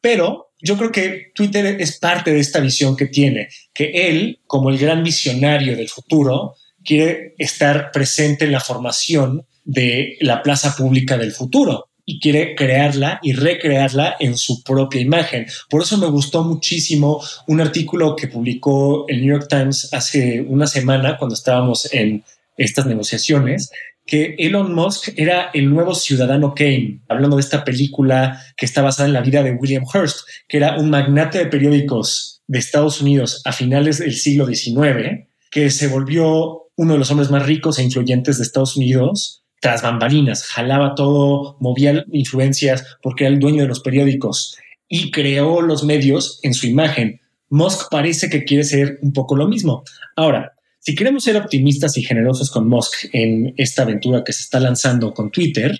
pero 0.00 0.52
yo 0.60 0.76
creo 0.76 0.90
que 0.90 1.32
Twitter 1.34 1.80
es 1.80 1.98
parte 1.98 2.32
de 2.32 2.40
esta 2.40 2.60
visión 2.60 2.96
que 2.96 3.06
tiene, 3.06 3.48
que 3.72 4.08
él, 4.08 4.40
como 4.46 4.70
el 4.70 4.78
gran 4.78 5.04
visionario 5.04 5.76
del 5.76 5.88
futuro, 5.88 6.54
quiere 6.84 7.34
estar 7.38 7.90
presente 7.92 8.44
en 8.44 8.52
la 8.52 8.60
formación 8.60 9.46
de 9.64 10.16
la 10.20 10.42
plaza 10.42 10.74
pública 10.76 11.16
del 11.16 11.32
futuro 11.32 11.88
y 12.10 12.20
quiere 12.20 12.54
crearla 12.54 13.20
y 13.22 13.34
recrearla 13.34 14.16
en 14.18 14.38
su 14.38 14.62
propia 14.62 14.98
imagen. 14.98 15.44
Por 15.68 15.82
eso 15.82 15.98
me 15.98 16.06
gustó 16.06 16.42
muchísimo 16.42 17.22
un 17.46 17.60
artículo 17.60 18.16
que 18.16 18.28
publicó 18.28 19.06
el 19.08 19.20
New 19.20 19.34
York 19.34 19.46
Times 19.46 19.92
hace 19.92 20.40
una 20.40 20.66
semana 20.66 21.18
cuando 21.18 21.34
estábamos 21.34 21.92
en 21.92 22.24
estas 22.56 22.86
negociaciones, 22.86 23.70
que 24.06 24.36
Elon 24.38 24.74
Musk 24.74 25.10
era 25.18 25.50
el 25.52 25.68
nuevo 25.68 25.94
ciudadano 25.94 26.54
Kane, 26.54 27.02
hablando 27.08 27.36
de 27.36 27.42
esta 27.42 27.62
película 27.62 28.42
que 28.56 28.64
está 28.64 28.80
basada 28.80 29.06
en 29.06 29.12
la 29.12 29.20
vida 29.20 29.42
de 29.42 29.52
William 29.52 29.84
Hearst, 29.92 30.20
que 30.48 30.56
era 30.56 30.78
un 30.78 30.88
magnate 30.88 31.36
de 31.36 31.46
periódicos 31.46 32.40
de 32.46 32.58
Estados 32.58 33.02
Unidos 33.02 33.42
a 33.44 33.52
finales 33.52 33.98
del 33.98 34.14
siglo 34.14 34.46
XIX, 34.46 35.26
que 35.50 35.68
se 35.68 35.88
volvió 35.88 36.70
uno 36.74 36.94
de 36.94 36.98
los 37.00 37.10
hombres 37.10 37.30
más 37.30 37.44
ricos 37.44 37.78
e 37.78 37.82
influyentes 37.82 38.38
de 38.38 38.44
Estados 38.44 38.78
Unidos 38.78 39.44
tras 39.60 39.82
bambalinas, 39.82 40.44
jalaba 40.44 40.94
todo, 40.94 41.56
movía 41.60 42.04
influencias 42.12 42.84
porque 43.02 43.24
era 43.24 43.34
el 43.34 43.40
dueño 43.40 43.62
de 43.62 43.68
los 43.68 43.80
periódicos 43.80 44.56
y 44.88 45.10
creó 45.10 45.60
los 45.60 45.84
medios 45.84 46.40
en 46.42 46.54
su 46.54 46.66
imagen. 46.66 47.20
Musk 47.50 47.90
parece 47.90 48.28
que 48.30 48.44
quiere 48.44 48.64
ser 48.64 48.98
un 49.02 49.12
poco 49.12 49.36
lo 49.36 49.48
mismo. 49.48 49.84
Ahora, 50.16 50.52
si 50.80 50.94
queremos 50.94 51.24
ser 51.24 51.36
optimistas 51.36 51.96
y 51.96 52.02
generosos 52.02 52.50
con 52.50 52.68
Musk 52.68 53.06
en 53.12 53.54
esta 53.56 53.82
aventura 53.82 54.22
que 54.24 54.32
se 54.32 54.42
está 54.42 54.60
lanzando 54.60 55.12
con 55.12 55.30
Twitter, 55.30 55.78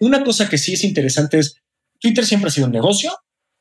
una 0.00 0.24
cosa 0.24 0.48
que 0.48 0.58
sí 0.58 0.74
es 0.74 0.84
interesante 0.84 1.38
es, 1.38 1.56
Twitter 2.00 2.26
siempre 2.26 2.48
ha 2.48 2.52
sido 2.52 2.66
un 2.66 2.72
negocio 2.72 3.12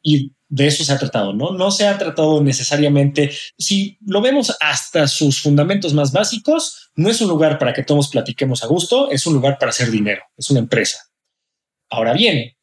y 0.02 0.34
de 0.50 0.68
eso 0.68 0.84
se 0.84 0.92
ha 0.92 0.98
tratado, 0.98 1.34
¿no? 1.34 1.52
No 1.52 1.72
se 1.72 1.88
ha 1.88 1.98
tratado 1.98 2.44
necesariamente, 2.44 3.32
si 3.58 3.98
lo 4.06 4.22
vemos 4.22 4.56
hasta 4.60 5.08
sus 5.08 5.42
fundamentos 5.42 5.94
más 5.94 6.12
básicos, 6.12 6.92
no 6.96 7.10
es 7.10 7.22
un 7.22 7.30
lugar 7.30 7.58
para 7.58 7.74
que 7.74 7.84
todos 7.84 8.10
platiquemos 8.10 8.64
a 8.64 8.68
gusto, 8.68 9.10
es 9.12 9.26
un 9.26 9.34
lugar 9.34 9.58
para 9.58 9.70
hacer 9.70 9.90
dinero, 9.90 10.24
es 10.38 10.50
una 10.50 10.60
empresa. 10.60 11.00
Ahora 11.90 12.14
bien, 12.14 12.54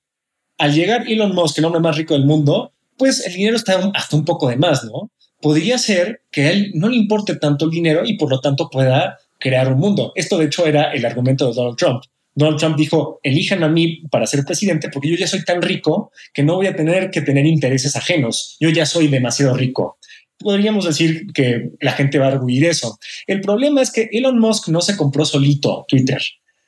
al 0.59 0.74
llegar 0.74 1.11
Elon 1.11 1.35
Musk, 1.35 1.59
el 1.59 1.64
hombre 1.64 1.81
más 1.81 1.96
rico 1.96 2.14
del 2.14 2.27
mundo, 2.27 2.74
pues 2.98 3.24
el 3.24 3.33
dinero 3.33 3.57
está 3.57 3.90
hasta 3.94 4.16
un 4.16 4.24
poco 4.24 4.48
de 4.48 4.57
más, 4.57 4.85
¿no? 4.85 5.11
Podría 5.40 5.79
ser 5.79 6.22
que 6.31 6.42
a 6.42 6.51
él 6.51 6.72
no 6.74 6.88
le 6.88 6.96
importe 6.96 7.37
tanto 7.37 7.64
el 7.64 7.70
dinero 7.70 8.03
y 8.05 8.18
por 8.18 8.29
lo 8.29 8.40
tanto 8.40 8.68
pueda 8.68 9.18
crear 9.38 9.72
un 9.72 9.79
mundo. 9.79 10.12
Esto 10.14 10.37
de 10.37 10.46
hecho 10.46 10.66
era 10.66 10.92
el 10.92 11.07
argumento 11.07 11.46
de 11.46 11.55
Donald 11.55 11.77
Trump. 11.77 12.03
Donald 12.38 12.59
Trump 12.61 12.77
dijo, 12.77 13.18
elijan 13.24 13.64
a 13.64 13.68
mí 13.68 14.03
para 14.12 14.24
ser 14.27 14.44
presidente 14.44 14.90
porque 14.90 15.11
yo 15.11 15.16
ya 15.16 15.27
soy 15.27 15.44
tan 15.44 15.61
rico 15.61 16.12
que 16.33 16.44
no 16.44 16.55
voy 16.55 16.68
a 16.68 16.77
tener 16.77 17.11
que 17.11 17.20
tener 17.20 17.44
intereses 17.46 17.96
ajenos. 17.96 18.57
Yo 18.61 18.70
ya 18.70 18.87
soy 18.87 19.09
demasiado 19.09 19.57
rico. 19.57 19.98
Podríamos 20.38 20.85
decir 20.85 21.27
que 21.35 21.70
la 21.81 21.92
gente 21.92 22.20
va 22.20 22.27
a 22.27 22.33
arguir 22.33 22.64
eso. 22.64 22.96
El 23.27 23.40
problema 23.40 23.83
es 23.83 23.90
que 23.90 24.09
Elon 24.12 24.38
Musk 24.38 24.68
no 24.68 24.81
se 24.83 24.96
compró 24.96 25.24
solito 25.24 25.85
Twitter. 25.88 26.22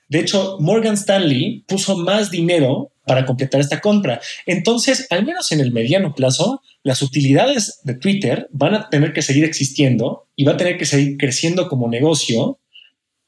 De 0.08 0.18
hecho, 0.18 0.56
Morgan 0.58 0.94
Stanley 0.94 1.64
puso 1.68 1.96
más 1.96 2.32
dinero 2.32 2.90
para 3.06 3.24
completar 3.24 3.60
esta 3.60 3.80
compra. 3.80 4.20
Entonces, 4.46 5.06
al 5.10 5.24
menos 5.24 5.52
en 5.52 5.60
el 5.60 5.70
mediano 5.70 6.16
plazo, 6.16 6.62
las 6.82 7.00
utilidades 7.00 7.80
de 7.84 7.94
Twitter 7.94 8.48
van 8.50 8.74
a 8.74 8.88
tener 8.88 9.12
que 9.12 9.22
seguir 9.22 9.44
existiendo 9.44 10.26
y 10.34 10.42
va 10.42 10.54
a 10.54 10.56
tener 10.56 10.78
que 10.78 10.84
seguir 10.84 11.16
creciendo 11.16 11.68
como 11.68 11.88
negocio 11.88 12.58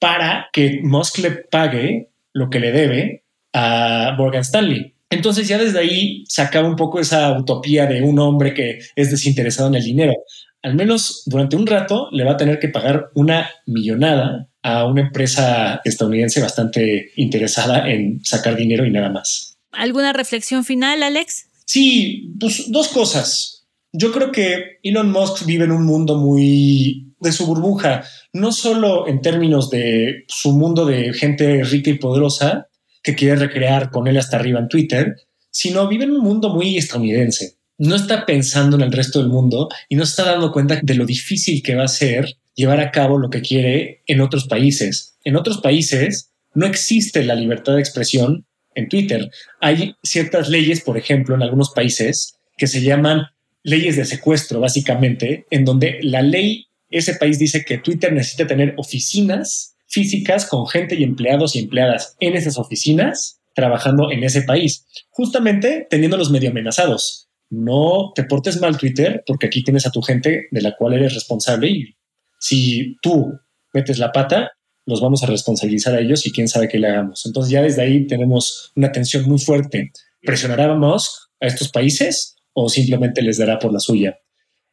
para 0.00 0.48
que 0.52 0.81
Musk 0.83 1.18
le 1.18 1.31
pague 1.31 2.12
lo 2.33 2.51
que 2.51 2.61
le 2.61 2.73
debe 2.73 3.25
a 3.53 4.14
Morgan 4.16 4.42
Stanley. 4.42 4.95
Entonces 5.11 5.47
ya 5.47 5.59
desde 5.59 5.79
ahí 5.79 6.25
se 6.27 6.40
acaba 6.40 6.66
un 6.66 6.77
poco 6.77 6.99
esa 6.99 7.38
utopía 7.38 7.87
de 7.87 8.03
un 8.03 8.18
hombre 8.18 8.55
que 8.55 8.79
es 8.97 9.11
desinteresado 9.11 9.68
en 9.68 9.75
el 9.75 9.85
dinero. 9.85 10.14
Al 10.62 10.75
menos 10.75 11.25
durante 11.27 11.57
un 11.57 11.66
rato 11.66 12.09
le 12.12 12.25
va 12.25 12.33
a 12.33 12.37
tener 12.37 12.59
que 12.59 12.68
pagar 12.68 13.11
una 13.14 13.51
millonada 13.66 14.49
a 14.62 14.87
una 14.87 15.03
empresa 15.03 15.81
estadounidense 15.85 16.40
bastante 16.40 17.11
interesada 17.16 17.90
en 17.90 18.25
sacar 18.25 18.57
dinero 18.57 18.87
y 18.87 18.90
nada 18.90 19.11
más. 19.11 19.59
¿Alguna 19.73 20.12
reflexión 20.12 20.64
final, 20.64 21.03
Alex? 21.03 21.49
Sí, 21.66 22.33
pues 22.38 22.71
dos 22.71 22.88
cosas. 22.88 23.51
Yo 23.92 24.11
creo 24.11 24.33
que 24.33 24.78
Elon 24.83 25.11
Musk 25.11 25.44
vive 25.44 25.64
en 25.64 25.72
un 25.72 25.85
mundo 25.85 26.18
muy 26.18 27.14
de 27.20 27.33
su 27.33 27.46
burbuja, 27.46 28.05
no 28.33 28.50
solo 28.50 29.07
en 29.07 29.20
términos 29.20 29.68
de 29.70 30.24
su 30.28 30.52
mundo 30.52 30.87
de 30.87 31.12
gente 31.12 31.62
rica 31.62 31.90
y 31.90 31.98
poderosa, 31.98 32.68
que 33.02 33.14
quiere 33.14 33.37
recrear 33.37 33.90
con 33.90 34.09
él 34.09 34.16
hasta 34.16 34.37
arriba 34.37 34.61
en 34.61 34.68
Twitter, 34.68 35.16
sino 35.50 35.88
vive 35.88 36.05
en 36.05 36.12
un 36.12 36.22
mundo 36.22 36.55
muy 36.55 36.78
estadounidense. 36.78 37.59
No 37.78 37.94
está 37.94 38.24
pensando 38.24 38.76
en 38.76 38.83
el 38.83 38.92
resto 38.92 39.18
del 39.18 39.28
mundo 39.28 39.68
y 39.88 39.96
no 39.96 40.05
está 40.05 40.24
dando 40.24 40.52
cuenta 40.52 40.81
de 40.83 40.94
lo 40.94 41.05
difícil 41.05 41.62
que 41.62 41.74
va 41.74 41.85
a 41.85 41.88
ser 41.88 42.38
llevar 42.55 42.81
a 42.81 42.90
cabo 42.90 43.18
lo 43.18 43.28
que 43.28 43.42
quiere 43.42 44.02
en 44.07 44.20
otros 44.20 44.46
países. 44.46 45.16
En 45.24 45.37
otros 45.37 45.59
países 45.59 46.31
no 46.55 46.66
existe 46.66 47.24
la 47.24 47.35
libertad 47.35 47.74
de 47.74 47.81
expresión 47.81 48.46
en 48.74 48.88
Twitter. 48.88 49.31
Hay 49.61 49.96
ciertas 50.02 50.48
leyes, 50.48 50.81
por 50.81 50.96
ejemplo, 50.96 51.35
en 51.35 51.42
algunos 51.42 51.70
países 51.70 52.38
que 52.57 52.66
se 52.66 52.83
llaman 52.83 53.26
leyes 53.62 53.96
de 53.96 54.05
secuestro, 54.05 54.61
básicamente, 54.61 55.46
en 55.51 55.64
donde 55.64 55.98
la 56.03 56.22
ley, 56.22 56.66
ese 56.90 57.14
país 57.14 57.38
dice 57.38 57.64
que 57.64 57.79
Twitter 57.79 58.12
necesita 58.12 58.46
tener 58.46 58.75
oficinas 58.77 59.77
físicas 59.87 60.46
con 60.46 60.66
gente 60.66 60.94
y 60.94 61.05
empleados 61.05 61.55
y 61.55 61.61
empleadas 61.61 62.16
en 62.20 62.35
esas 62.35 62.59
oficinas 62.59 63.40
trabajando 63.55 64.11
en 64.11 64.25
ese 64.25 64.42
país, 64.42 64.87
justamente 65.11 65.87
teniéndolos 65.90 66.31
medio 66.31 66.51
amenazados. 66.51 67.29
No 67.51 68.12
te 68.14 68.25
portes 68.25 68.61
mal 68.61 68.79
Twitter 68.79 69.22
porque 69.27 69.46
aquí 69.46 69.62
tienes 69.62 69.87
a 69.87 69.90
tu 69.90 70.01
gente 70.01 70.46
de 70.51 70.62
la 70.62 70.75
cual 70.75 70.94
eres 70.94 71.12
responsable 71.12 71.68
y 71.68 71.96
si 72.40 72.96
tú 73.03 73.38
metes 73.75 73.98
la 73.98 74.11
pata, 74.11 74.53
los 74.87 75.01
vamos 75.01 75.22
a 75.22 75.27
responsabilizar 75.27 75.94
a 75.94 76.01
ellos 76.01 76.27
y 76.27 76.33
quién 76.33 76.48
sabe 76.48 76.68
qué 76.68 76.79
le 76.79 76.88
hagamos. 76.88 77.27
Entonces 77.27 77.53
ya 77.53 77.62
desde 77.62 77.83
ahí 77.83 78.07
tenemos 78.07 78.72
una 78.75 78.90
tensión 78.90 79.25
muy 79.25 79.38
fuerte. 79.38 79.92
¿Presionará 80.22 80.72
a 80.72 80.75
Musk 80.75 81.11
a 81.40 81.46
estos 81.46 81.68
países 81.68 82.37
o 82.52 82.68
simplemente 82.68 83.22
les 83.22 83.38
dará 83.38 83.58
por 83.58 83.72
la 83.72 83.80
suya? 83.80 84.18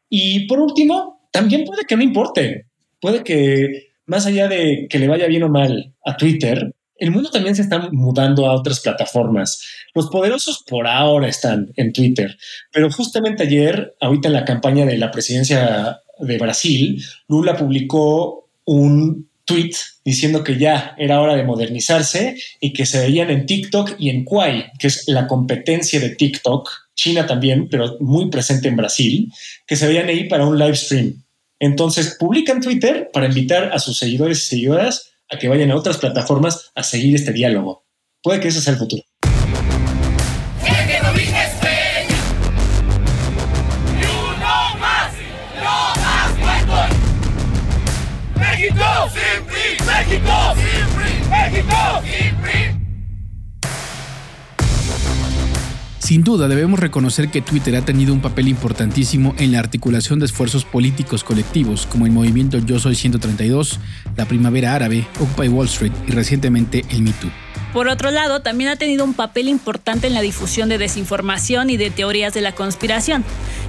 Y 0.10 0.48
por 0.48 0.60
último, 0.60 1.28
también 1.32 1.64
puede 1.64 1.86
que 1.86 1.96
no 1.96 2.04
importe. 2.04 2.66
Puede 3.00 3.24
que 3.24 3.90
más 4.06 4.26
allá 4.26 4.48
de 4.48 4.88
que 4.90 5.00
le 5.00 5.08
vaya 5.08 5.28
bien 5.28 5.44
o 5.44 5.50
mal 5.50 5.94
a 6.04 6.18
Twitter, 6.18 6.74
el 6.96 7.12
mundo 7.12 7.30
también 7.30 7.56
se 7.56 7.62
está 7.62 7.90
mudando 7.92 8.46
a 8.48 8.54
otras 8.54 8.82
plataformas. 8.82 9.64
Los 9.94 10.10
poderosos 10.10 10.64
por 10.68 10.88
ahora 10.88 11.28
están 11.28 11.72
en 11.78 11.94
Twitter, 11.94 12.38
pero 12.72 12.92
justamente 12.92 13.44
ayer, 13.44 13.96
ahorita 14.02 14.28
en 14.28 14.34
la 14.34 14.46
campaña 14.46 14.86
de 14.86 14.98
la 14.98 15.12
presidencia 15.12 16.02
de 16.20 16.38
Brasil, 16.38 17.02
Lula 17.28 17.56
publicó 17.56 18.50
un 18.66 19.30
tweet 19.46 19.72
diciendo 20.04 20.44
que 20.44 20.58
ya 20.58 20.96
era 20.98 21.22
hora 21.22 21.36
de 21.36 21.44
modernizarse 21.44 22.36
y 22.60 22.74
que 22.74 22.86
se 22.86 23.00
veían 23.00 23.30
en 23.32 23.46
TikTok 23.46 23.96
y 23.98 24.10
en 24.10 24.26
Kwai, 24.26 24.72
que 24.78 24.88
es 24.88 25.08
la 25.08 25.28
competencia 25.28 26.00
de 26.00 26.16
TikTok, 26.16 26.70
China 27.00 27.26
también, 27.26 27.70
pero 27.70 27.98
muy 28.02 28.30
presente 28.30 28.68
en 28.68 28.76
Brasil, 28.76 29.32
que 29.66 29.78
se 29.78 29.88
veían 29.88 30.10
ahí 30.10 30.28
para 30.28 30.46
un 30.46 30.60
live 30.60 30.76
stream. 30.76 31.24
Entonces, 31.60 32.18
publican 32.20 32.62
Twitter 32.62 33.10
para 33.14 33.28
invitar 33.28 33.72
a 33.72 33.80
sus 33.80 33.98
seguidores 33.98 34.40
y 34.40 34.50
seguidoras 34.50 35.12
a 35.30 35.38
que 35.38 35.48
vayan 35.48 35.72
a 35.72 35.76
otras 35.76 35.98
plataformas 35.98 36.72
a 36.76 36.84
seguir 36.84 37.16
este 37.16 37.32
diálogo. 37.32 37.86
Puede 38.22 38.40
que 38.42 38.50
ese 38.50 38.62
sea 38.62 38.74
el 38.74 38.80
futuro. 38.80 39.04
México, 48.36 48.84
México, 49.86 50.56
Sin 56.10 56.24
duda, 56.24 56.48
debemos 56.48 56.80
reconocer 56.80 57.30
que 57.30 57.40
Twitter 57.40 57.76
ha 57.76 57.86
tenido 57.86 58.16
un 58.16 58.20
papel 58.20 58.48
importantísimo 58.48 59.36
en 59.38 59.52
la 59.52 59.60
articulación 59.60 60.18
de 60.18 60.26
esfuerzos 60.26 60.66
políticos 60.66 61.24
colectivos, 61.24 61.86
como 61.86 62.08
el 62.08 62.12
movimiento 62.12 62.58
Yo 62.58 62.80
Soy 62.80 62.96
132, 62.96 63.80
la 64.18 64.26
Primavera 64.26 64.74
Árabe, 64.74 65.06
Occupy 65.20 65.50
Wall 65.50 65.68
Street 65.68 65.94
y 66.08 66.12
recientemente 66.12 66.84
el 66.90 67.04
Me 67.04 67.12
Too. 67.12 67.49
Por 67.74 67.88
otro 67.88 68.10
lado, 68.10 68.42
también 68.42 68.72
ha 68.72 68.76
tenido 68.78 69.06
un 69.06 69.14
papel 69.14 69.48
importante 69.48 70.08
en 70.08 70.16
la 70.16 70.22
difusión 70.22 70.70
de 70.70 70.80
desinformación 70.80 71.70
y 71.70 71.78
de 71.78 71.92
teorías 71.92 72.34
de 72.34 72.42
la 72.42 72.54
conspiración. 72.54 73.24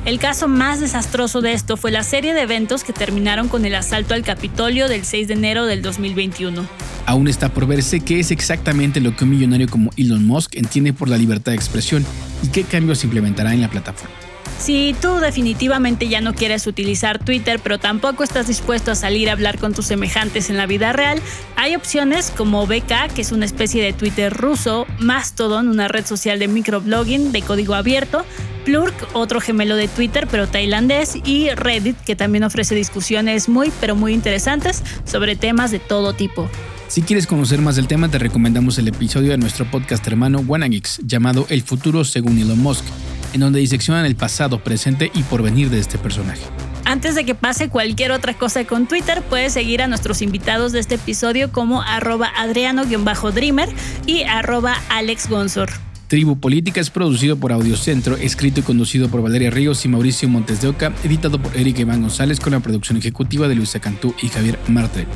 El 0.07 0.19
caso 0.19 0.49
más 0.49 0.81
desastroso 0.81 1.43
de 1.43 1.53
esto 1.53 1.77
fue 1.77 1.91
la 1.91 2.03
serie 2.03 2.33
de 2.33 2.41
eventos 2.41 2.83
que 2.83 2.95
terminaron 2.95 3.49
con 3.49 3.67
el 3.67 3.75
asalto 3.75 4.15
al 4.15 4.23
Capitolio 4.23 4.89
del 4.89 5.05
6 5.05 5.29
de 5.29 5.35
enero 5.35 5.67
del 5.67 5.83
2021. 5.83 6.67
Aún 7.05 7.29
está 7.29 7.51
por 7.51 7.67
verse 7.67 8.01
qué 8.01 8.21
es 8.21 8.31
exactamente 8.31 9.01
lo 9.01 9.15
que 9.15 9.25
un 9.25 9.31
millonario 9.31 9.69
como 9.69 9.91
Elon 9.97 10.27
Musk 10.27 10.57
entiende 10.57 10.93
por 10.95 11.09
la 11.09 11.19
libertad 11.19 11.53
de 11.53 11.57
expresión 11.57 12.07
y 12.43 12.49
qué 12.49 12.65
cambios 12.65 13.05
implementará 13.05 13.53
en 13.53 13.61
la 13.61 13.69
plataforma. 13.69 14.30
Si 14.61 14.95
tú 15.01 15.21
definitivamente 15.21 16.07
ya 16.09 16.21
no 16.21 16.35
quieres 16.35 16.67
utilizar 16.67 17.19
Twitter, 17.19 17.61
pero 17.63 17.79
tampoco 17.79 18.23
estás 18.23 18.47
dispuesto 18.47 18.91
a 18.91 18.95
salir 18.95 19.31
a 19.31 19.33
hablar 19.33 19.59
con 19.59 19.73
tus 19.73 19.87
semejantes 19.87 20.51
en 20.51 20.59
la 20.59 20.67
vida 20.67 20.93
real, 20.93 21.19
hay 21.57 21.77
opciones 21.77 22.31
como 22.31 22.67
BK, 22.67 23.15
que 23.15 23.23
es 23.23 23.33
una 23.33 23.47
especie 23.47 23.83
de 23.83 23.95
Twitter 23.95 24.31
ruso, 24.31 24.87
Mastodon, 24.99 25.69
una 25.69 25.89
red 25.89 26.05
social 26.05 26.39
de 26.39 26.47
microblogging 26.47 27.33
de 27.33 27.41
código 27.41 27.73
abierto, 27.75 28.27
Plurk, 28.67 28.95
otro 29.15 29.41
gemelo 29.41 29.77
de 29.77 29.89
Twitter 29.89 30.29
pero 30.31 30.47
tailandés, 30.47 31.17
y 31.25 31.49
Reddit, 31.49 31.97
que 31.97 32.15
también 32.15 32.45
ofrece 32.45 32.75
discusiones 32.75 33.49
muy 33.49 33.73
pero 33.81 33.97
muy 33.97 34.13
interesantes 34.13 34.83
sobre 35.05 35.37
temas 35.37 35.71
de 35.71 35.79
todo 35.79 36.13
tipo. 36.13 36.51
Si 36.89 37.01
quieres 37.01 37.27
conocer 37.27 37.63
más 37.63 37.77
del 37.77 37.87
tema, 37.87 38.11
te 38.11 38.19
recomendamos 38.19 38.77
el 38.77 38.89
episodio 38.89 39.31
de 39.31 39.39
nuestro 39.39 39.65
podcast 39.71 40.07
hermano 40.07 40.41
WannaGeeks 40.41 41.01
llamado 41.07 41.47
El 41.49 41.63
futuro 41.63 42.05
según 42.05 42.37
Elon 42.37 42.59
Musk 42.59 42.85
en 43.33 43.41
donde 43.41 43.61
diseccionan 43.61 44.07
el 44.07 44.17
pasado, 44.17 44.63
presente 44.63 45.11
y 45.15 45.23
porvenir 45.23 45.71
de 45.71 45.79
este 45.79 45.99
personaje. 45.99 46.43
Antes 46.85 47.15
de 47.15 47.25
que 47.25 47.35
pase 47.35 47.69
cualquier 47.69 48.11
otra 48.11 48.35
cosa 48.35 48.65
con 48.65 48.87
Twitter, 48.87 49.23
puedes 49.29 49.53
seguir 49.53 49.83
a 49.83 49.87
nuestros 49.87 50.23
invitados 50.23 50.73
de 50.73 50.81
este 50.81 50.97
episodio 50.97 51.53
como 51.53 51.83
arroba 51.83 52.31
adriano-dreamer 52.37 53.69
y 54.07 54.23
arroba 54.23 54.75
alexgonsor. 54.89 55.71
Tribu 56.09 56.41
Política 56.41 56.81
es 56.81 56.91
producido 56.91 57.37
por 57.37 57.53
Audiocentro, 57.53 58.17
escrito 58.17 58.59
y 58.59 58.63
conducido 58.65 59.09
por 59.09 59.23
Valeria 59.23 59.51
Ríos 59.51 59.85
y 59.85 59.89
Mauricio 59.89 60.29
Montes 60.29 60.61
de 60.61 60.67
Oca, 60.67 60.93
editado 61.05 61.41
por 61.41 61.57
Eric 61.57 61.79
Iván 61.79 62.01
González 62.01 62.41
con 62.41 62.53
la 62.53 62.59
producción 62.59 62.99
ejecutiva 62.99 63.47
de 63.47 63.55
Luisa 63.55 63.79
Cantú 63.79 64.13
y 64.21 64.27
Javier 64.27 64.59
Martel. 64.67 65.07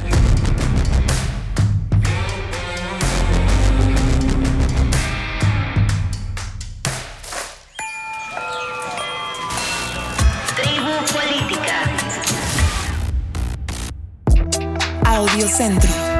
Centro. 15.48 16.13